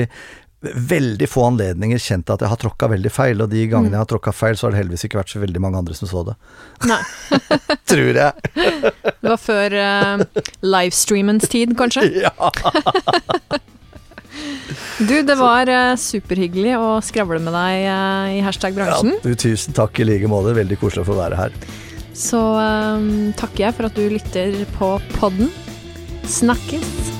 [0.60, 3.94] veldig få anledninger kjent at jeg har tråkka veldig feil, og de gangene mm.
[3.94, 6.10] jeg har tråkka feil, så har det heldigvis ikke vært så veldig mange andre som
[6.10, 6.34] så det.
[6.90, 6.98] Nei.
[7.90, 8.52] Tror jeg.
[9.22, 12.08] det var før uh, livestreamens tid, kanskje?
[12.26, 12.32] ja.
[14.98, 19.14] du, det var uh, superhyggelig å skravle med deg uh, i hashtag bransjen.
[19.14, 20.56] Ja, du, tusen takk i like måte.
[20.58, 21.54] Veldig koselig å få være her.
[22.18, 25.52] Så um, takker jeg for at du lytter på podden.
[26.26, 27.17] Snakkes!